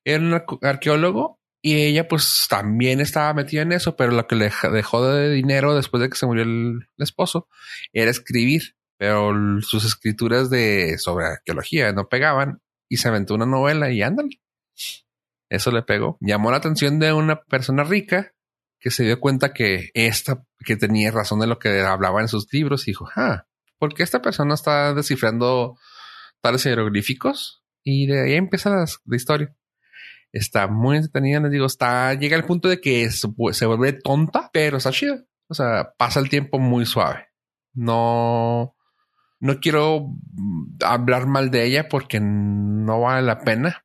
[0.05, 4.49] Era un arqueólogo y ella pues también estaba metida en eso, pero lo que le
[4.71, 7.49] dejó de dinero después de que se murió el, el esposo
[7.91, 13.91] era escribir, pero sus escrituras de sobre arqueología no pegaban y se aventó una novela
[13.91, 14.39] y ándale.
[15.51, 16.17] Eso le pegó.
[16.21, 18.33] Llamó la atención de una persona rica
[18.79, 22.47] que se dio cuenta que esta, que tenía razón de lo que hablaba en sus
[22.53, 23.47] libros y dijo, ah,
[23.77, 25.77] ¿por qué esta persona está descifrando
[26.39, 27.65] tales jeroglíficos?
[27.83, 29.53] Y de ahí empieza la, historia.
[30.31, 34.49] Está muy entretenida, les digo, está, llega al punto de que se, se vuelve tonta,
[34.53, 35.21] pero está chida.
[35.49, 37.27] O sea, pasa el tiempo muy suave.
[37.73, 38.77] No,
[39.41, 43.83] no quiero mm, hablar mal de ella porque no vale la pena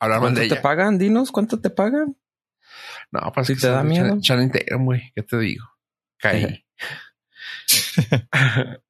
[0.00, 0.98] hablar mal ¿Cuánto de te pagan?
[0.98, 2.16] Dinos, ¿cuánto te pagan?
[3.10, 4.08] No, pues ¿Sí que te da miedo?
[4.08, 5.12] Chan- Channing Tatum, güey.
[5.14, 5.64] ¿Qué te digo?
[6.18, 6.64] Caí.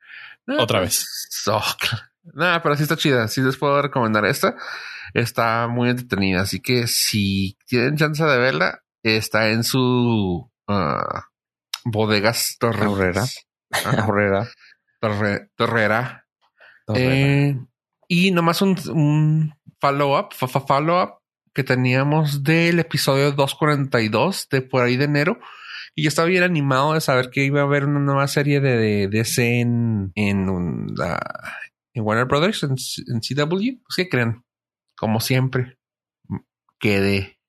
[0.46, 1.06] No, Otra pues,
[1.48, 2.04] oh, claro.
[2.22, 3.28] No, pero sí está chida.
[3.28, 4.56] Sí les puedo recomendar esta.
[5.12, 6.40] Está muy entretenida.
[6.40, 11.26] Así que si tienen chance de verla, está en su ah,
[11.84, 13.46] bodegas torreras.
[13.84, 14.48] Torrera.
[15.00, 15.50] Torrera.
[15.54, 16.26] Torrera.
[16.94, 17.58] Eh,
[18.08, 21.18] y nomás un, un follow-up, follow-up
[21.54, 25.38] que teníamos del episodio 242 de por ahí de enero.
[25.94, 28.76] Y yo estaba bien animado de saber que iba a haber una nueva serie de,
[28.76, 30.46] de, DC en, en,
[31.94, 33.82] en Warner Brothers, en, CW.
[33.82, 34.44] Pues, ¿qué creen?
[34.96, 35.78] Como siempre,
[36.78, 37.40] quedé.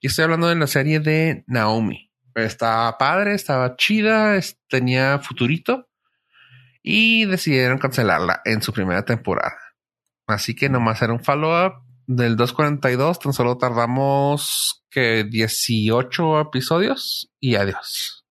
[0.00, 2.10] Y estoy hablando de la serie de Naomi.
[2.34, 5.88] Estaba padre, estaba chida, tenía futurito
[6.82, 9.69] y decidieron cancelarla en su primera temporada.
[10.30, 11.74] Así que nomás era un follow-up
[12.06, 13.18] del 242.
[13.18, 18.24] Tan solo tardamos que 18 episodios y adiós.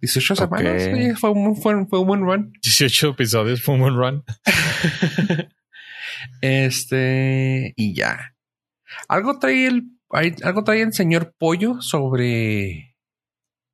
[0.00, 0.88] 18 semanas.
[1.18, 2.52] Fue, un, fue, fue un buen run.
[2.62, 4.24] 18 episodios fue un buen run.
[6.42, 8.34] Este y ya.
[9.08, 9.84] Algo trae el
[10.42, 12.96] algo trae el señor Pollo sobre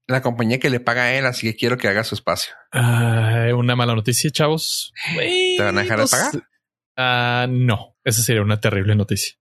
[0.06, 2.54] la compañía que le paga a él, así que quiero que haga su espacio.
[2.72, 4.92] Una mala noticia, chavos.
[5.16, 6.42] ¿Te van a dejar de No pagar?
[6.96, 9.34] Ah, no, esa sería una terrible noticia.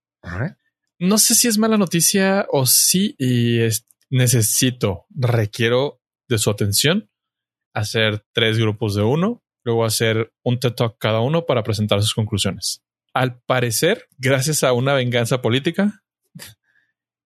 [0.98, 7.10] No sé si es mala noticia o sí, y es- necesito, requiero de su atención,
[7.74, 12.14] hacer tres grupos de uno, luego hacer un TED Talk cada uno para presentar sus
[12.14, 12.82] conclusiones.
[13.12, 16.02] Al parecer, gracias a una venganza política,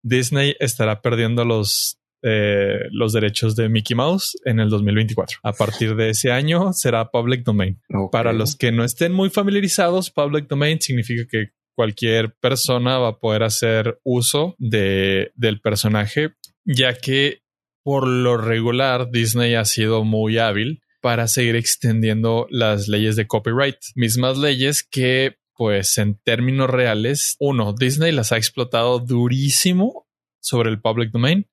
[0.03, 5.39] Disney estará perdiendo los, eh, los derechos de Mickey Mouse en el 2024.
[5.43, 7.79] A partir de ese año será public domain.
[8.11, 13.19] Para los que no estén muy familiarizados, public domain significa que cualquier persona va a
[13.19, 17.41] poder hacer uso de, del personaje, ya que
[17.83, 23.77] por lo regular Disney ha sido muy hábil para seguir extendiendo las leyes de copyright.
[23.95, 30.07] Mismas leyes que, pues en términos reales, uno, Disney las ha explotado durísimo
[30.39, 31.47] sobre el public domain.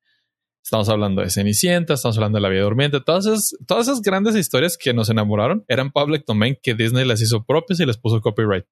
[0.69, 4.37] Estamos hablando de Cenicienta, estamos hablando de La Vida Durmiente, todas esas, todas esas grandes
[4.37, 8.21] historias que nos enamoraron eran public domain que Disney las hizo propias y les puso
[8.21, 8.67] copyright.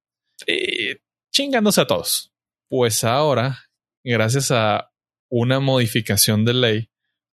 [1.32, 2.34] Chingándose a todos.
[2.68, 3.61] Pues ahora,
[4.05, 4.92] gracias a
[5.30, 6.90] una modificación de ley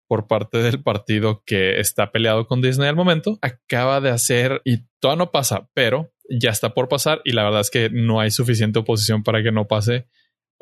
[0.08, 4.86] por parte del partido que está peleado con Disney al momento, acaba de hacer, y
[5.02, 8.32] todavía no pasa, pero ya está por pasar y la verdad es que no hay
[8.32, 10.08] suficiente oposición para que no pase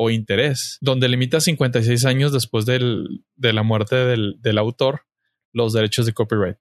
[0.03, 5.01] o interés, donde limita 56 años después del- de la muerte del, del autor
[5.53, 6.57] los derechos de copyright.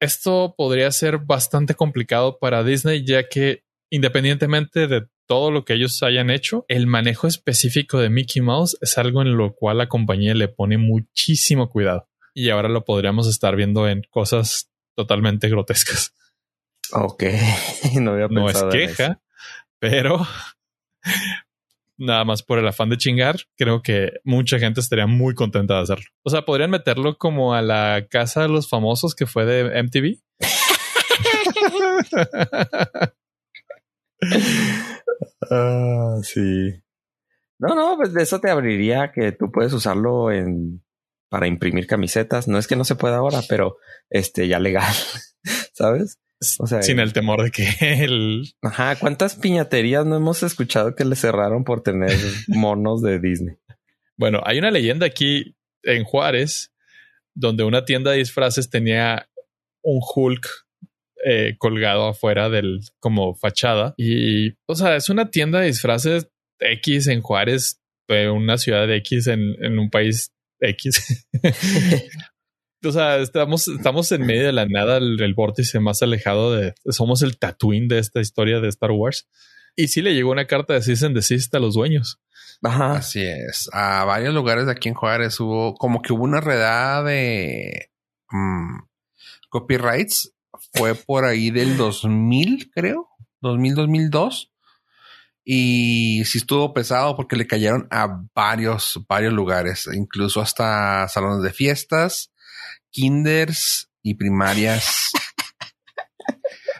[0.00, 6.02] Esto podría ser bastante complicado para Disney, ya que independientemente de todo lo que ellos
[6.02, 10.34] hayan hecho, el manejo específico de Mickey Mouse es algo en lo cual la compañía
[10.34, 12.08] le pone muchísimo cuidado.
[12.34, 16.14] Y ahora lo podríamos estar viendo en cosas totalmente grotescas.
[16.92, 17.24] Ok.
[18.00, 18.96] no había No es pensado en eso.
[18.96, 19.22] queja,
[19.78, 20.26] pero
[22.02, 25.82] nada más por el afán de chingar, creo que mucha gente estaría muy contenta de
[25.82, 26.04] hacerlo.
[26.22, 30.18] O sea, podrían meterlo como a la casa de los famosos que fue de MTV.
[35.50, 36.80] Ah, sí.
[37.58, 40.82] No, no, pues de eso te abriría que tú puedes usarlo en
[41.28, 42.46] para imprimir camisetas.
[42.46, 43.78] No es que no se pueda ahora, pero
[44.10, 44.92] este ya legal,
[45.74, 46.18] ¿sabes?
[46.58, 47.64] O sea, sin el temor de que
[48.04, 52.10] el Ajá, ¿cuántas piñaterías no hemos escuchado que le cerraron por tener
[52.48, 53.56] monos de Disney?
[54.16, 56.72] Bueno, hay una leyenda aquí en Juárez
[57.34, 59.28] donde una tienda de disfraces tenía
[59.82, 60.46] un Hulk
[61.24, 66.28] eh, colgado afuera del como fachada y o sea es una tienda de disfraces
[66.58, 71.26] X en Juárez, eh, una ciudad de X en, en un país X.
[72.84, 76.74] o sea, estamos, estamos en medio de la nada, el, el vórtice más alejado de
[76.90, 79.28] somos el Tatooine de esta historia de Star Wars.
[79.74, 82.20] Y sí le llegó una carta de cease and desist a los dueños.
[82.62, 82.92] Ajá.
[82.92, 83.68] Así es.
[83.72, 87.90] A varios lugares de aquí en Juárez hubo como que hubo una redada de
[88.30, 88.78] mm,
[89.48, 90.34] copyrights.
[90.74, 93.08] Fue por ahí del 2000, creo.
[93.40, 94.52] 2000, 2002.
[95.44, 101.52] Y sí estuvo pesado porque le cayeron a varios, varios lugares, incluso hasta salones de
[101.52, 102.31] fiestas,
[102.92, 105.10] kinders y primarias.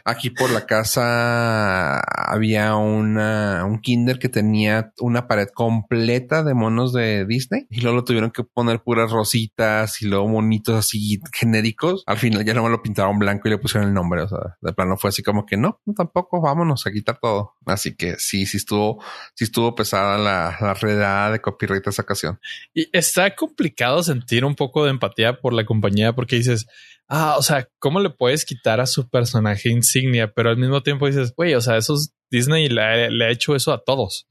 [0.05, 6.91] Aquí por la casa había una, un kinder que tenía una pared completa de monos
[6.91, 12.03] de Disney y luego lo tuvieron que poner puras rositas y luego monitos así genéricos.
[12.05, 14.23] Al final ya no lo pintaron blanco y le pusieron el nombre.
[14.23, 17.55] O sea, de plano fue así como que no, no tampoco vámonos a quitar todo.
[17.65, 19.01] Así que sí, sí estuvo,
[19.35, 22.39] sí estuvo pesada la, la redada de copyright esa ocasión.
[22.73, 26.67] Y está complicado sentir un poco de empatía por la compañía porque dices,
[27.15, 30.33] ah, o sea, ¿cómo le puedes quitar a su personaje insignia?
[30.33, 33.29] Pero al mismo tiempo dices, güey, o sea, eso es Disney le ha, le ha
[33.29, 34.27] hecho eso a todos,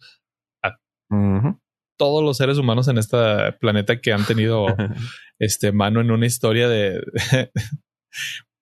[1.10, 1.60] Ujú.
[1.98, 3.16] todos los seres humanos en este
[3.60, 4.66] planeta que han tenido
[5.38, 7.00] este mano en una historia de,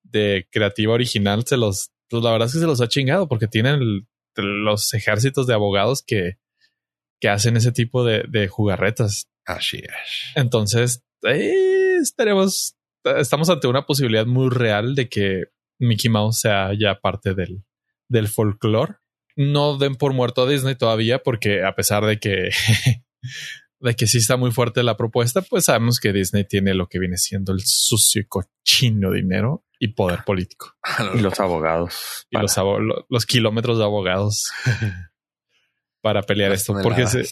[0.02, 3.46] de creativa original, se los, pues la verdad es que se los ha chingado porque
[3.46, 4.06] tienen el-
[4.36, 6.38] los ejércitos de abogados que,
[7.20, 9.28] que hacen ese tipo de, de jugarretas.
[9.44, 10.32] Así es.
[10.36, 12.74] Entonces, eh, estaremos,
[13.16, 15.44] estamos ante una posibilidad muy real de que
[15.78, 17.64] Mickey Mouse sea ya parte del,
[18.08, 18.96] del folclore.
[19.36, 22.50] No den por muerto a Disney todavía, porque a pesar de que,
[23.80, 26.98] de que sí está muy fuerte la propuesta, pues sabemos que Disney tiene lo que
[26.98, 30.74] viene siendo el sucio y cochino dinero y poder político
[31.14, 32.26] Y los abogados.
[32.28, 34.50] y los, abo- lo- los kilómetros de abogados.
[36.02, 36.74] para pelear Las esto.
[36.82, 37.30] Porque, se-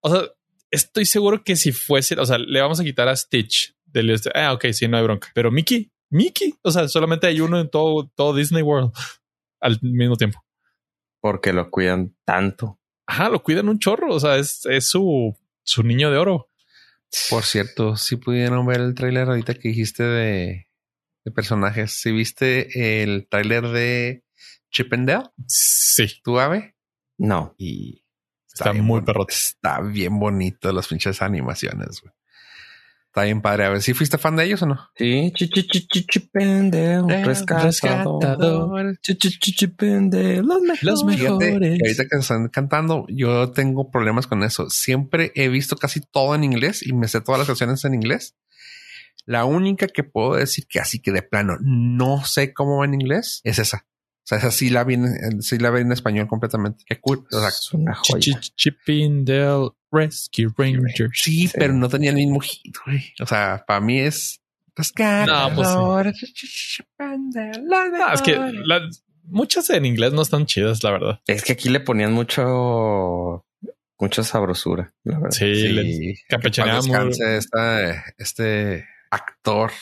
[0.00, 0.22] o sea,
[0.70, 4.30] estoy seguro que si fuese, o sea, le vamos a quitar a Stitch del este.
[4.34, 5.28] Ah, ok, sí, no hay bronca.
[5.34, 8.92] Pero Mickey, Mickey, o sea, solamente hay uno en todo, todo Disney World
[9.60, 10.44] al mismo tiempo.
[11.20, 12.78] Porque lo cuidan tanto.
[13.06, 14.14] Ajá, lo cuidan un chorro.
[14.14, 16.48] O sea, es, es su, su niño de oro.
[17.28, 20.68] Por cierto, si pudieron ver el tráiler ahorita que dijiste de,
[21.24, 21.92] de personajes.
[21.92, 24.24] Si viste el tráiler de
[24.70, 26.76] Chip and Dale, Sí, tu ave,
[27.18, 27.54] No.
[27.58, 28.04] y
[28.46, 29.34] está bien muy perrote.
[29.34, 32.00] Está bien bonito las pinches animaciones.
[32.00, 32.14] güey.
[33.10, 33.64] Está bien padre.
[33.64, 34.78] A ver si fuiste fan de ellos o no.
[34.94, 37.66] Sí, chichi, chichi, chipende, un Eh, rescatador.
[37.66, 38.98] rescatador.
[39.02, 40.82] Chichi, chichi, chipende, los mejores.
[40.84, 41.78] Los mejores.
[41.78, 44.70] que ahorita que están cantando, yo tengo problemas con eso.
[44.70, 48.36] Siempre he visto casi todo en inglés y me sé todas las canciones en inglés.
[49.26, 52.94] La única que puedo decir que así que de plano no sé cómo va en
[52.94, 53.86] inglés es esa.
[54.22, 56.84] O sea, esa sí la vi en, sí la vi en español completamente.
[56.86, 57.26] Qué cool.
[57.32, 58.20] O sea, Es una joya.
[58.38, 61.10] Ch- Chippendale Rescue Rangers.
[61.14, 61.54] sí, Sí.
[61.58, 63.12] pero no tenía el mismo hit, güey.
[63.20, 64.40] O sea, para mí es
[64.76, 66.12] rescatador.
[66.98, 68.88] Ah, es que la-
[69.24, 71.20] muchas en inglés no están chidas, la verdad.
[71.26, 73.44] Es que aquí le ponían mucho,
[73.98, 75.30] mucha sabrosura, la verdad.
[75.36, 79.72] Sí, le Sí, descanse esta- este actor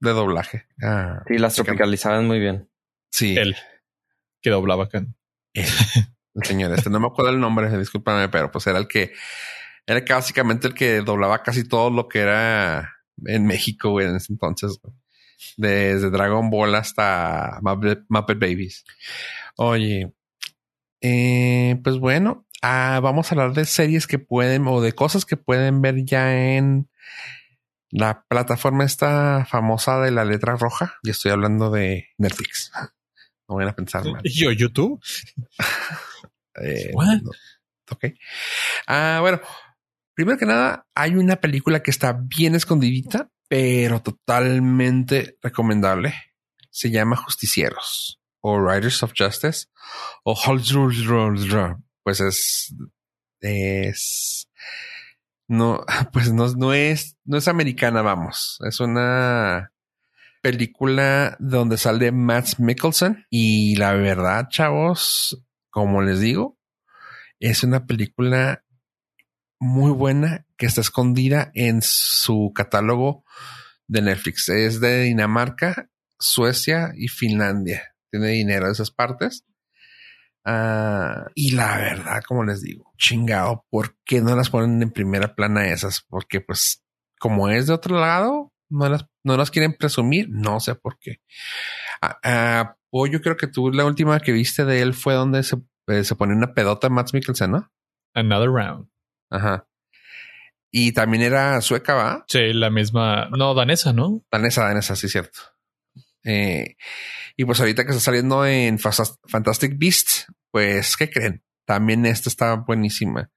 [0.00, 0.66] de doblaje.
[0.82, 2.68] Ah, Sí, las tropicalizaban muy bien.
[3.10, 3.56] sí, él
[4.40, 5.04] que doblaba acá.
[6.44, 6.90] señor este.
[6.90, 9.12] No me acuerdo el nombre, discúlpame, pero pues era el que
[9.86, 14.32] era básicamente el que doblaba casi todo lo que era en México, güey, en ese
[14.32, 14.78] entonces.
[14.82, 14.94] güey.
[15.56, 18.84] Desde Dragon Ball hasta Muppet, Muppet Babies.
[19.56, 20.12] Oye,
[21.00, 25.36] eh, pues bueno, ah, vamos a hablar de series que pueden o de cosas que
[25.36, 26.90] pueden ver ya en
[27.90, 30.98] la plataforma esta famosa de la letra roja.
[31.02, 32.70] Y estoy hablando de Netflix.
[33.50, 34.20] No vayan a pensar mal.
[34.24, 35.00] Y yo, YouTube.
[36.60, 37.30] Eh, no.
[37.90, 38.04] Ok.
[38.86, 39.40] Ah, bueno,
[40.14, 46.14] primero que nada, hay una película que está bien escondidita, pero totalmente recomendable.
[46.70, 49.66] Se llama Justicieros o Riders of Justice
[50.24, 50.36] o
[52.02, 52.74] Pues es,
[53.40, 54.48] es,
[55.48, 58.58] no, pues no, no es, no es americana, vamos.
[58.66, 59.72] Es una
[60.42, 65.42] película donde sale Matt Mickelson y la verdad, chavos,
[65.78, 66.58] como les digo,
[67.40, 68.64] es una película
[69.60, 73.24] muy buena que está escondida en su catálogo
[73.86, 74.48] de Netflix.
[74.48, 77.94] Es de Dinamarca, Suecia y Finlandia.
[78.10, 79.44] Tiene dinero de esas partes.
[80.44, 85.34] Ah, y la verdad, como les digo, chingado, ¿por qué no las ponen en primera
[85.34, 86.02] plana esas?
[86.08, 86.82] Porque pues
[87.18, 91.20] como es de otro lado, no las, no las quieren presumir, no sé por qué.
[92.00, 95.42] Ah, ah, o yo creo que tú la última que viste de él fue donde
[95.42, 95.56] se,
[95.88, 97.72] eh, se pone una pedota Matt Mikkelsen, ¿no?
[98.14, 98.88] Another round.
[99.30, 99.66] Ajá.
[100.70, 102.24] Y también era sueca, ¿va?
[102.28, 103.28] Sí, la misma.
[103.30, 104.22] No, danesa, ¿no?
[104.30, 105.40] Danesa, danesa, sí, cierto.
[106.24, 106.76] Eh,
[107.36, 111.42] y pues ahorita que está saliendo en Fantastic Beasts, pues, ¿qué creen?
[111.64, 113.30] También esta está buenísima.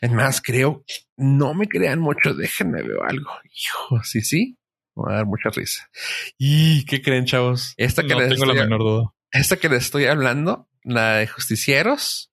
[0.00, 0.84] Es más, creo,
[1.16, 3.30] no me crean mucho, déjenme ver algo.
[3.44, 4.58] Hijo, sí, sí.
[4.94, 5.88] Me va a dar mucha risa.
[6.38, 7.74] ¿Y qué creen, chavos?
[7.76, 9.14] Esta que, no les tengo la estoy, menor duda.
[9.30, 12.28] esta que les estoy hablando, la de Justicieros,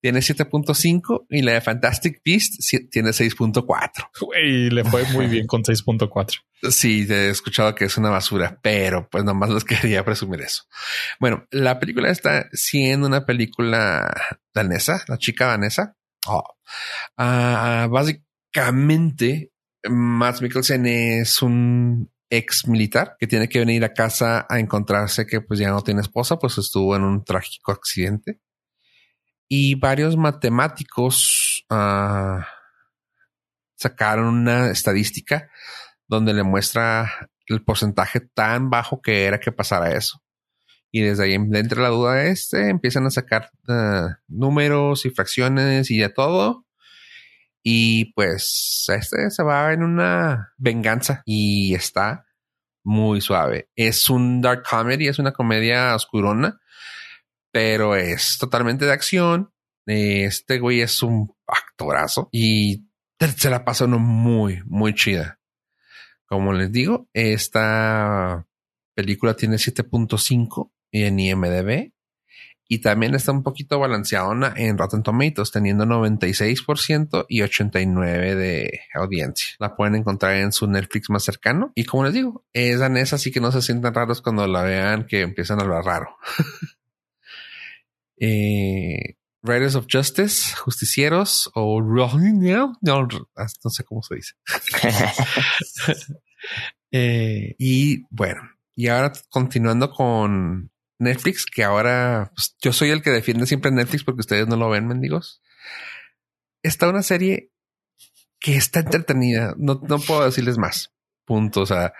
[0.00, 4.10] tiene 7.5 y la de Fantastic Beasts sí- tiene 6.4.
[4.20, 6.40] Güey, le fue muy bien con 6.4.
[6.70, 10.64] Sí, he escuchado que es una basura, pero pues nomás les quería presumir eso.
[11.20, 14.10] Bueno, la película está siendo una película
[14.54, 15.96] danesa, la chica danesa.
[16.26, 16.42] Oh.
[17.18, 19.52] Ah, básicamente,
[19.88, 25.40] Matt Mikkelsen es un ex militar que tiene que venir a casa a encontrarse que
[25.40, 28.40] pues ya no tiene esposa, pues estuvo en un trágico accidente.
[29.48, 32.46] Y varios matemáticos ah,
[33.76, 35.50] sacaron una estadística
[36.06, 40.22] donde le muestra el porcentaje tan bajo que era que pasara eso.
[40.90, 45.90] Y desde ahí, de entre la duda este, empiezan a sacar eh, números y fracciones
[45.90, 46.63] y de todo.
[47.66, 52.26] Y pues este se va en una venganza y está
[52.84, 53.70] muy suave.
[53.74, 56.60] Es un dark comedy, es una comedia oscurona,
[57.50, 59.50] pero es totalmente de acción.
[59.86, 62.86] Este güey es un actorazo y
[63.38, 65.40] se la pasa uno muy, muy chida.
[66.26, 68.46] Como les digo, esta
[68.94, 71.93] película tiene 7.5 en IMDB
[72.74, 79.54] y también está un poquito balanceada en Rotten Tomatoes, teniendo 96% y 89% de audiencia.
[79.60, 81.70] La pueden encontrar en su Netflix más cercano.
[81.76, 85.06] Y como les digo, es danesa, así que no se sientan raros cuando la vean
[85.06, 86.16] que empiezan a hablar raro.
[88.18, 94.34] eh, Riders of Justice, justicieros o no, no, no sé cómo se dice.
[96.96, 98.42] Eh, y bueno,
[98.76, 104.04] y ahora continuando con Netflix, que ahora pues, yo soy el que defiende siempre Netflix
[104.04, 105.42] porque ustedes no lo ven, mendigos.
[106.62, 107.50] Está una serie
[108.40, 109.54] que está entretenida.
[109.58, 110.92] No, no puedo decirles más.
[111.24, 111.62] Punto.
[111.62, 111.92] O sea,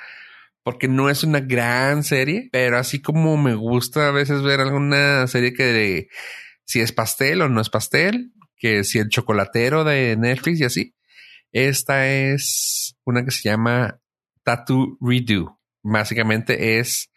[0.62, 5.26] porque no es una gran serie, pero así como me gusta a veces ver alguna
[5.26, 6.08] serie que
[6.64, 10.96] si es pastel o no es pastel, que si el chocolatero de Netflix y así.
[11.52, 14.00] Esta es una que se llama
[14.42, 15.60] Tattoo Redo.
[15.82, 17.10] Básicamente es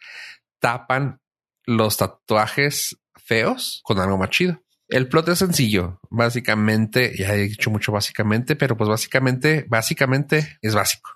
[0.60, 1.22] tapan
[1.68, 4.64] los tatuajes feos con algo más chido.
[4.88, 6.00] El plot es sencillo.
[6.10, 11.12] Básicamente, ya he dicho mucho básicamente, pero pues básicamente, básicamente es básico.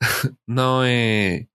[0.46, 1.48] no, eh,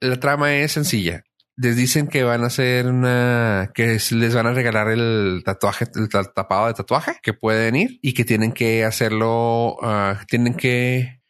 [0.00, 1.24] la trama es sencilla.
[1.56, 6.08] Les dicen que van a hacer una, que les van a regalar el tatuaje, el
[6.08, 11.20] tapado de tatuaje, que pueden ir y que tienen que hacerlo, ah, tienen que,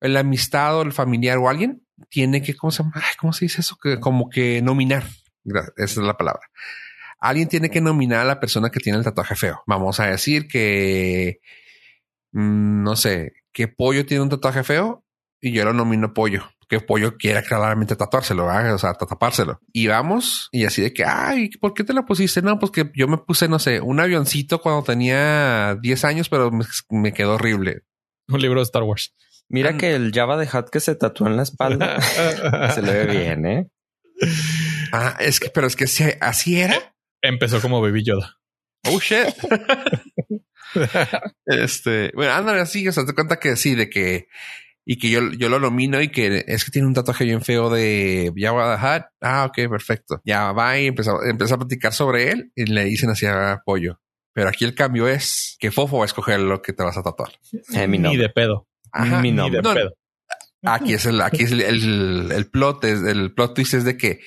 [0.00, 3.02] el amistad o el familiar o alguien tiene que, ¿cómo se llama?
[3.18, 3.76] ¿Cómo se dice eso?
[3.80, 5.04] Que como que nominar.
[5.44, 6.42] Esa es la palabra.
[7.20, 9.62] Alguien tiene que nominar a la persona que tiene el tatuaje feo.
[9.66, 11.40] Vamos a decir que,
[12.32, 15.04] mm, no sé, que Pollo tiene un tatuaje feo
[15.40, 16.42] y yo lo nomino Pollo.
[16.68, 19.60] Que Pollo quiera claramente tatuárselo, o sea, tapárselo.
[19.72, 22.42] Y vamos, y así de que, ay, ¿por qué te lo pusiste?
[22.42, 26.50] No, pues que yo me puse, no sé, un avioncito cuando tenía 10 años, pero
[26.90, 27.82] me, quedó horrible.
[28.28, 29.14] Un libro de Star Wars.
[29.48, 32.00] Mira que el Java de Hat que se tatuó en la espalda
[32.74, 33.70] se le ve bien, ¿eh?
[34.96, 35.86] Ah, es que, pero es que
[36.20, 36.94] así era.
[37.20, 38.38] Empezó como Baby Yoda.
[38.86, 39.34] Oh shit.
[41.46, 44.28] este, bueno, ándale así, o sea, te cuenta que sí, de que
[44.86, 47.70] y que yo, yo lo nomino y que es que tiene un tatuaje bien feo
[47.70, 49.06] de Java Hat.
[49.20, 50.20] Ah, ok, perfecto.
[50.24, 54.00] Ya va y empieza, a platicar sobre él y le dicen hacia apoyo.
[54.32, 57.02] Pero aquí el cambio es que Fofo va a escoger lo que te vas a
[57.02, 57.32] tatuar.
[57.74, 58.68] Eh, ni de pedo.
[59.22, 59.96] ni de pedo.
[60.62, 64.20] Aquí es el, aquí es el, el, plot, es, el plot twist es de que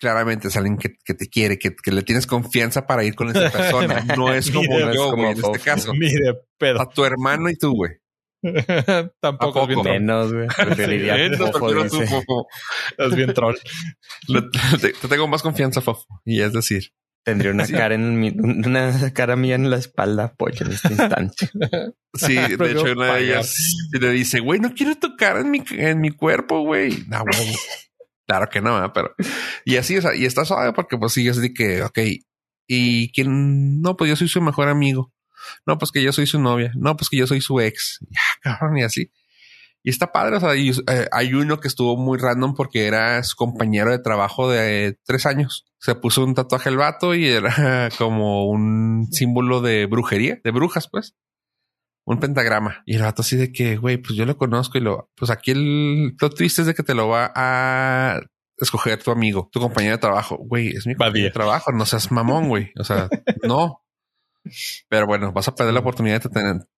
[0.00, 3.28] claramente es alguien que, que te quiere, que, que, le tienes confianza para ir con
[3.28, 4.04] esa persona.
[4.16, 5.92] No es como yo, güey, en este caso.
[5.92, 6.80] Ni de pedo.
[6.80, 7.92] A tu hermano y tú, güey.
[9.20, 10.48] Tampoco es bien menos, güey.
[10.56, 12.48] Preferiría Fofo,
[12.96, 13.56] Es bien troll.
[14.80, 16.06] te, tengo más confianza, Fofo.
[16.24, 16.92] Y es decir,
[17.22, 21.50] Tendría una cara en mi, una cara mía en la espalda, pollo, en este instante.
[22.14, 23.54] Sí, de hecho, una de ellas
[23.92, 27.04] le dice, güey, no quiero tocar en mi, en mi cuerpo, güey.
[27.08, 27.54] No, güey.
[28.30, 29.12] Claro que no, pero
[29.64, 31.98] y así, o sea, y está suave porque pues sí, es de que, ok,
[32.68, 35.12] y quién, no, pues yo soy su mejor amigo.
[35.66, 36.70] No, pues que yo soy su novia.
[36.76, 37.98] No, pues que yo soy su ex.
[38.08, 39.10] Ya, cabrón, y así.
[39.82, 40.36] Y está padre.
[40.36, 44.48] O sea, eh, hay uno que estuvo muy random porque era su compañero de trabajo
[44.48, 45.66] de tres años.
[45.80, 50.88] Se puso un tatuaje el vato y era como un símbolo de brujería, de brujas,
[50.88, 51.16] pues.
[52.10, 52.82] Un pentagrama.
[52.86, 55.52] Y el vato así de que, güey, pues yo lo conozco y lo, pues aquí
[55.52, 58.20] el plot twist es de que te lo va a
[58.56, 60.36] escoger tu amigo, tu compañero de trabajo.
[60.36, 61.70] Güey, es mi compañero de trabajo.
[61.70, 62.72] No seas mamón, güey.
[62.80, 63.08] O sea,
[63.46, 63.84] no.
[64.88, 66.28] Pero bueno, vas a perder la oportunidad de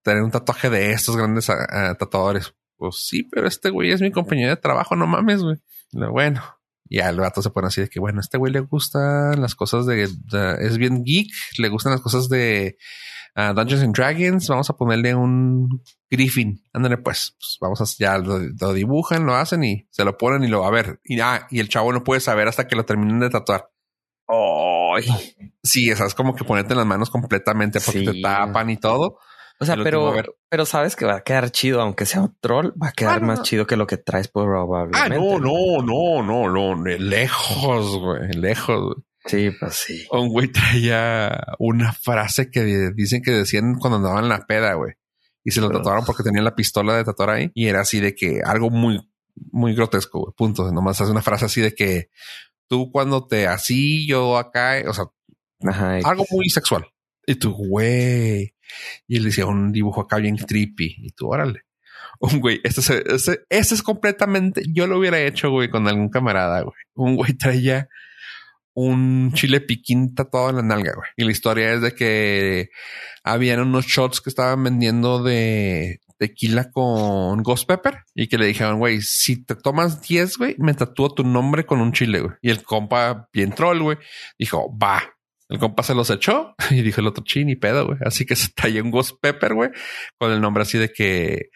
[0.03, 2.53] tener, un tatuaje de estos grandes ah, ah, tatuadores.
[2.77, 5.57] Pues sí, pero este güey es mi compañero de trabajo, no mames, güey.
[5.93, 6.43] Bueno,
[6.85, 9.55] ya el vato se pone así de que, bueno, a este güey le gustan las
[9.55, 12.77] cosas de, es bien geek, le gustan las cosas de
[13.35, 16.61] uh, Dungeons and Dragons, vamos a ponerle un Griffin.
[16.73, 20.47] Ándale, pues, pues vamos a, ya lo, dibujan, lo hacen y se lo ponen y
[20.47, 23.19] lo, a ver, y, ah, y el chavo no puede saber hasta que lo terminen
[23.19, 23.69] de tatuar.
[24.25, 24.95] Oh,
[25.63, 29.19] sí, esas es como que ponerte en las manos completamente porque te tapan y todo.
[29.59, 30.13] O sea, pero,
[30.49, 33.25] pero sabes que va a quedar chido, aunque sea un troll, va a quedar ah,
[33.25, 34.99] más chido que lo que traes probablemente.
[34.99, 38.97] Ah, no, no, no, no, no, lejos, güey, lejos.
[39.25, 40.05] Sí, pues sí.
[40.11, 44.93] Un güey traía una frase que dicen que decían cuando andaban en la peda, güey.
[45.43, 47.51] Y se lo tatuaron porque tenían la pistola de tatuar ahí.
[47.53, 48.99] Y era así de que algo muy,
[49.51, 50.33] muy grotesco, güey.
[50.35, 50.71] Punto.
[50.71, 52.09] Nomás hace una frase así de que
[52.67, 55.05] tú cuando te así, yo acá, o sea,
[56.03, 56.85] algo muy sexual.
[57.25, 58.55] Y tú, güey.
[59.07, 60.95] Y él decía un dibujo acá bien creepy.
[60.97, 61.63] Y tú, órale.
[62.19, 62.81] Un güey, este,
[63.13, 66.75] este, este, es completamente, yo lo hubiera hecho, güey, con algún camarada, güey.
[66.93, 67.89] Un güey traía
[68.73, 71.09] un chile piquín tatuado en la nalga, güey.
[71.15, 72.69] Y la historia es de que
[73.23, 78.79] habían unos shots que estaban vendiendo de tequila con Ghost Pepper y que le dijeron,
[78.79, 82.33] güey, si te tomas 10, güey, me tatúo tu nombre con un chile, güey.
[82.41, 83.97] Y el compa, bien troll, güey,
[84.37, 85.03] dijo, va.
[85.49, 87.99] El compa se los echó y dijo el otro chin y pedo, güey.
[88.05, 89.69] Así que se traía un Ghost Pepper, güey,
[90.17, 91.49] con el nombre así de que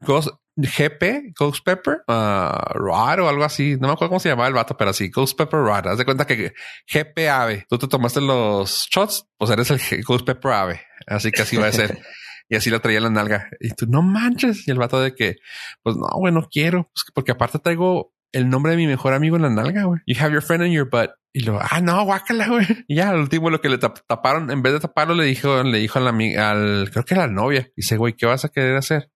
[0.00, 3.76] Ghost, GP, Ghost Pepper, uh, Rod o algo así.
[3.80, 5.86] No me acuerdo cómo se llamaba el vato, pero así, Ghost Pepper Rod.
[5.86, 6.52] Haz de cuenta que
[6.92, 7.66] GP Ave.
[7.68, 10.80] Tú te tomaste los shots, pues eres el Ghost Pepper Ave.
[11.06, 11.98] Así que así va a ser.
[12.48, 13.48] y así lo traía en la nalga.
[13.60, 14.66] Y tú, no manches.
[14.66, 15.36] Y el vato de que,
[15.82, 16.90] pues no, güey, no quiero.
[16.92, 20.00] Pues, porque aparte traigo el nombre de mi mejor amigo en la nalga, güey.
[20.06, 21.10] You have your friend in your butt.
[21.32, 22.66] Y lo, ah, no, guácala, güey.
[22.88, 25.78] Y ya, al último lo que le taparon, en vez de taparlo, le dijo, le
[25.78, 27.68] dijo a la al, creo que a la novia.
[27.76, 29.10] Dice, güey, ¿qué vas a querer hacer?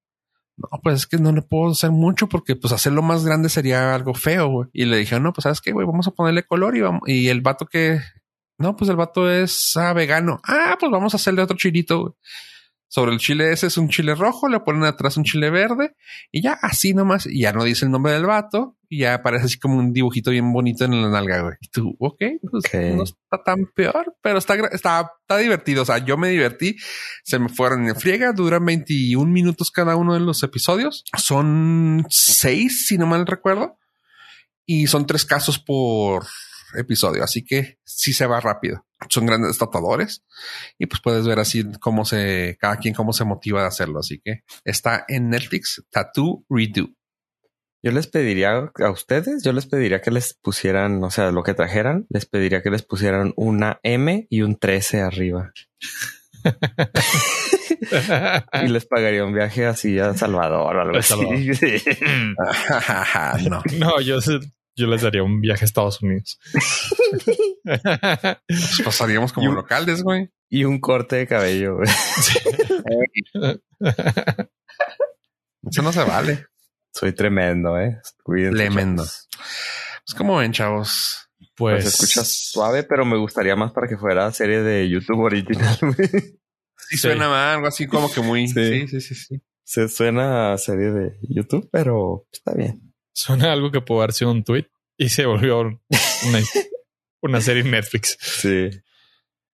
[0.71, 3.95] No, pues es que no le puedo hacer mucho porque pues hacerlo más grande sería
[3.95, 4.69] algo feo.
[4.73, 7.03] Y le dije, no, pues sabes qué, güey, vamos a ponerle color y vamos.
[7.07, 8.01] Y el vato que,
[8.59, 10.41] no, pues el vato es ah, vegano.
[10.47, 12.13] Ah, pues vamos a hacerle otro chilito, güey
[12.93, 15.97] sobre el chile ese es un chile rojo, le ponen atrás un chile verde
[16.31, 19.47] y ya así nomás, y ya no dice el nombre del vato y ya aparece
[19.47, 21.55] así como un dibujito bien bonito en la nalga, güey.
[21.63, 22.65] Y tú, ok, pues
[22.95, 25.81] no está tan peor, pero está, está, está divertido.
[25.81, 26.77] O sea, yo me divertí,
[27.25, 31.05] se me fueron en friega, duran 21 minutos cada uno de los episodios.
[31.17, 33.79] Son seis, si no mal recuerdo,
[34.67, 36.27] y son tres casos por
[36.77, 38.87] episodio, así que sí se va rápido.
[39.09, 40.25] Son grandes tatuadores
[40.79, 43.99] y pues puedes ver así cómo se, cada quien cómo se motiva de hacerlo.
[43.99, 46.89] Así que está en Netflix, Tattoo Redo.
[47.85, 51.53] Yo les pediría a ustedes, yo les pediría que les pusieran, o sea, lo que
[51.53, 55.53] trajeran, les pediría que les pusieran una M y un 13 arriba.
[58.63, 61.15] y les pagaría un viaje así a Salvador o algo así.
[63.51, 63.63] no.
[63.79, 64.21] no, yo
[64.75, 66.39] yo les daría un viaje a Estados Unidos.
[67.65, 70.31] Pues pasaríamos como locales, güey.
[70.49, 71.89] Y un corte de cabello, güey.
[75.71, 76.47] Eso no se vale.
[76.93, 78.01] Soy tremendo, eh.
[78.25, 79.05] tremendo.
[79.05, 81.29] Pues como ven, chavos.
[81.55, 85.79] Pues, pues escucha suave, pero me gustaría más para que fuera serie de YouTube original.
[86.77, 88.49] sí, suena algo así como que muy.
[88.49, 89.43] Sí, sí, sí, sí.
[89.65, 92.92] Se suena a serie de YouTube, pero está bien.
[93.13, 95.81] Suena algo que pudo haber sido un tweet y se volvió
[97.23, 98.17] una, serie en Netflix.
[98.21, 98.71] Sí.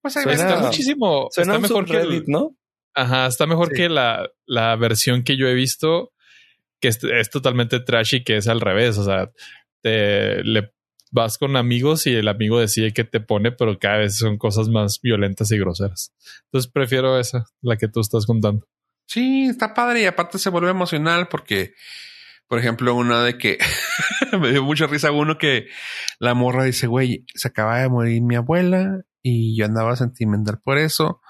[0.00, 1.28] Pues está muchísimo.
[1.34, 2.56] está mejor que Reddit, ¿no?
[2.94, 6.12] Ajá, está mejor que la, la, versión que yo he visto,
[6.80, 8.98] que es, totalmente trashy, que es al revés.
[8.98, 9.30] O sea,
[9.82, 10.72] te le
[11.10, 14.68] vas con amigos y el amigo decide que te pone, pero cada vez son cosas
[14.68, 16.12] más violentas y groseras.
[16.44, 18.66] Entonces prefiero esa, la que tú estás contando.
[19.06, 21.74] Sí, está padre y aparte se vuelve emocional porque
[22.48, 23.58] por ejemplo, una de que
[24.40, 25.68] me dio mucha risa uno que
[26.18, 30.78] la morra dice, güey, se acaba de morir mi abuela y yo andaba sentimental por
[30.78, 31.20] eso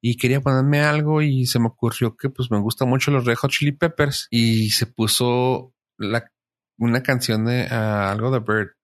[0.00, 3.36] y quería ponerme algo y se me ocurrió que pues me gustan mucho los Red
[3.36, 6.30] Hot Chili Peppers y se puso la,
[6.76, 8.76] una canción de ah, algo de Bird.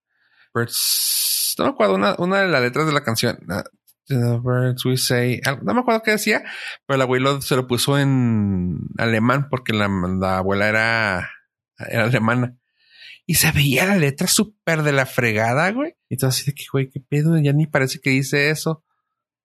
[0.55, 3.39] Birds, no me acuerdo, una, una de las letras de la canción.
[3.49, 3.65] Ah,
[4.09, 6.43] the birds we say, no me acuerdo qué decía,
[6.87, 11.31] pero el abuelo se lo puso en alemán porque la, la abuela era
[11.89, 12.57] era alemana.
[13.25, 15.95] Y se veía la letra súper de la fregada, güey.
[16.09, 18.85] Y todo así de que, güey, qué pedo, ya ni parece que dice eso.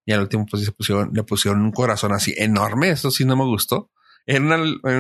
[0.06, 2.90] Y al último, pues se pusieron, le pusieron un corazón así enorme.
[2.90, 3.92] Eso sí no me gustó.
[4.26, 4.58] Era,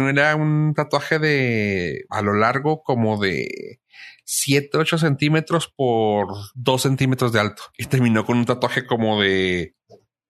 [0.10, 3.82] era un tatuaje de a lo largo como de
[4.26, 7.64] 7, 8 centímetros por 2 centímetros de alto.
[7.78, 9.76] Y terminó con un tatuaje como de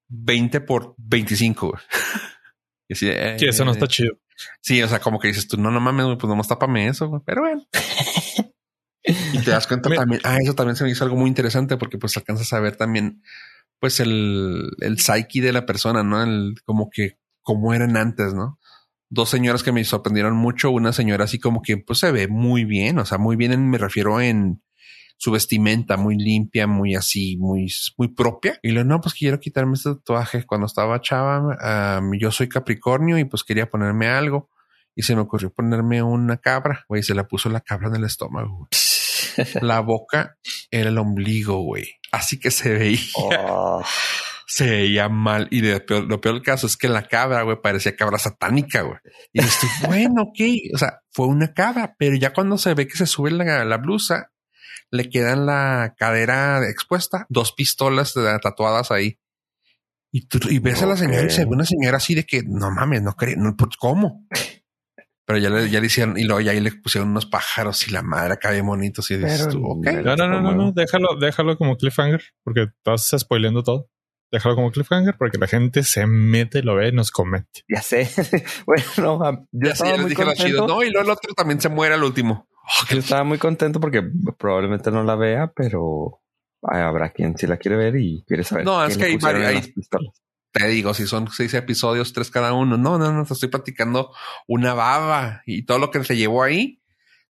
[0.10, 1.78] 20 por 25.
[2.88, 4.20] y así, eso no está chido.
[4.62, 7.42] Sí, o sea, como que dices tú, no, no mames, pues nomás tápame eso, pero
[7.42, 7.64] bueno.
[9.04, 11.98] y te das cuenta también, ah, eso también se me hizo algo muy interesante porque
[11.98, 13.24] pues alcanzas a ver también,
[13.80, 16.22] pues el, el psyche de la persona, ¿no?
[16.22, 18.60] El, como que, como eran antes, ¿no?
[19.10, 22.66] Dos señoras que me sorprendieron mucho, una señora así como que pues se ve muy
[22.66, 24.62] bien, o sea, muy bien me refiero en,
[25.18, 28.60] su vestimenta muy limpia, muy así, muy, muy propia.
[28.62, 30.46] Y le no, pues quiero quitarme este tatuaje.
[30.46, 34.50] Cuando estaba chava, yo soy Capricornio y pues quería ponerme algo.
[34.96, 38.04] Y se me ocurrió ponerme una cabra, güey, se la puso la cabra en el
[38.04, 38.68] estómago.
[39.62, 40.38] la boca
[40.72, 41.86] era el ombligo, güey.
[42.12, 43.00] Así que se veía.
[43.16, 43.84] Oh.
[44.48, 45.48] Se veía mal.
[45.52, 48.98] Y lo peor del caso es que la cabra, güey, parecía cabra satánica, güey.
[49.34, 50.40] Y estoy, bueno, ok.
[50.74, 53.78] O sea, fue una cabra, pero ya cuando se ve que se sube la, la
[53.78, 54.32] blusa,
[54.92, 59.20] le quedan la cadera expuesta, dos pistolas tatuadas ahí.
[60.12, 62.42] Y, tú, y ves a la señora y se ve una señora así de que
[62.44, 64.26] no mames, no creo, no, pues, ¿cómo?
[65.26, 67.92] Pero ya le, ya le hicieron y luego ya ahí le pusieron unos pájaros y
[67.92, 69.86] la madre acá bien bonitos y dices tú, ok.
[70.04, 73.90] No, no, no, no, no, déjalo, déjalo como cliffhanger porque estás spoileando todo.
[74.32, 77.64] Déjalo como cliffhanger para que la gente se mete, lo ve y nos comente.
[77.68, 78.10] Ya sé.
[78.66, 78.84] bueno,
[79.52, 80.68] yo ya les dije chido.
[80.68, 82.48] No, y luego el otro también se muere al último.
[82.90, 84.04] Yo estaba muy contento porque
[84.38, 86.22] probablemente no la vea, pero
[86.62, 88.66] habrá quien sí la quiere ver y quiere saber.
[88.66, 89.18] No, es que hay,
[90.52, 92.78] te digo, si son seis episodios, tres cada uno.
[92.78, 94.12] No, no, no, te estoy platicando
[94.48, 96.82] una baba y todo lo que se llevó ahí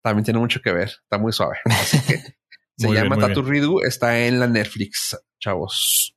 [0.02, 0.90] también tiene mucho que ver.
[0.90, 1.58] Está muy suave.
[1.66, 2.18] Así que
[2.78, 3.80] se llama Tatu Ridu.
[3.82, 6.13] Está en la Netflix, chavos.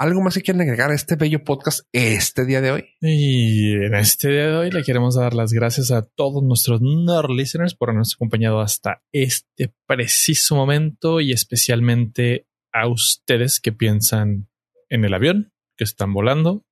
[0.00, 2.94] ¿Algo más que quieren agregar a este bello podcast este día de hoy?
[3.00, 7.30] Y en este día de hoy le queremos dar las gracias a todos nuestros nerd
[7.30, 14.48] listeners por habernos acompañado hasta este preciso momento y especialmente a ustedes que piensan
[14.88, 16.64] en el avión, que están volando.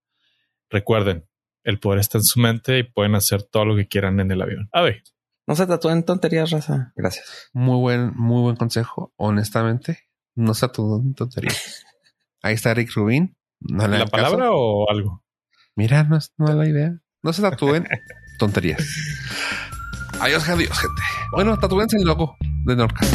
[0.70, 1.28] Recuerden,
[1.64, 4.40] el poder está en su mente y pueden hacer todo lo que quieran en el
[4.40, 4.68] avión.
[4.70, 5.02] A ver.
[5.48, 6.92] No se tatúen tonterías, raza.
[6.94, 7.50] Gracias.
[7.52, 9.12] Muy buen, muy buen consejo.
[9.16, 10.04] Honestamente,
[10.36, 11.84] no se tatúen tonterías.
[12.46, 13.36] Ahí está Rick Rubin.
[13.58, 15.24] ¿La palabra o algo?
[15.74, 16.96] Mira, no es, no es la idea.
[17.24, 17.88] No se tatúen
[18.38, 18.86] tonterías.
[20.20, 21.02] Adiós, adiós, gente.
[21.32, 23.12] Bueno, tatúense el logo de Norcas.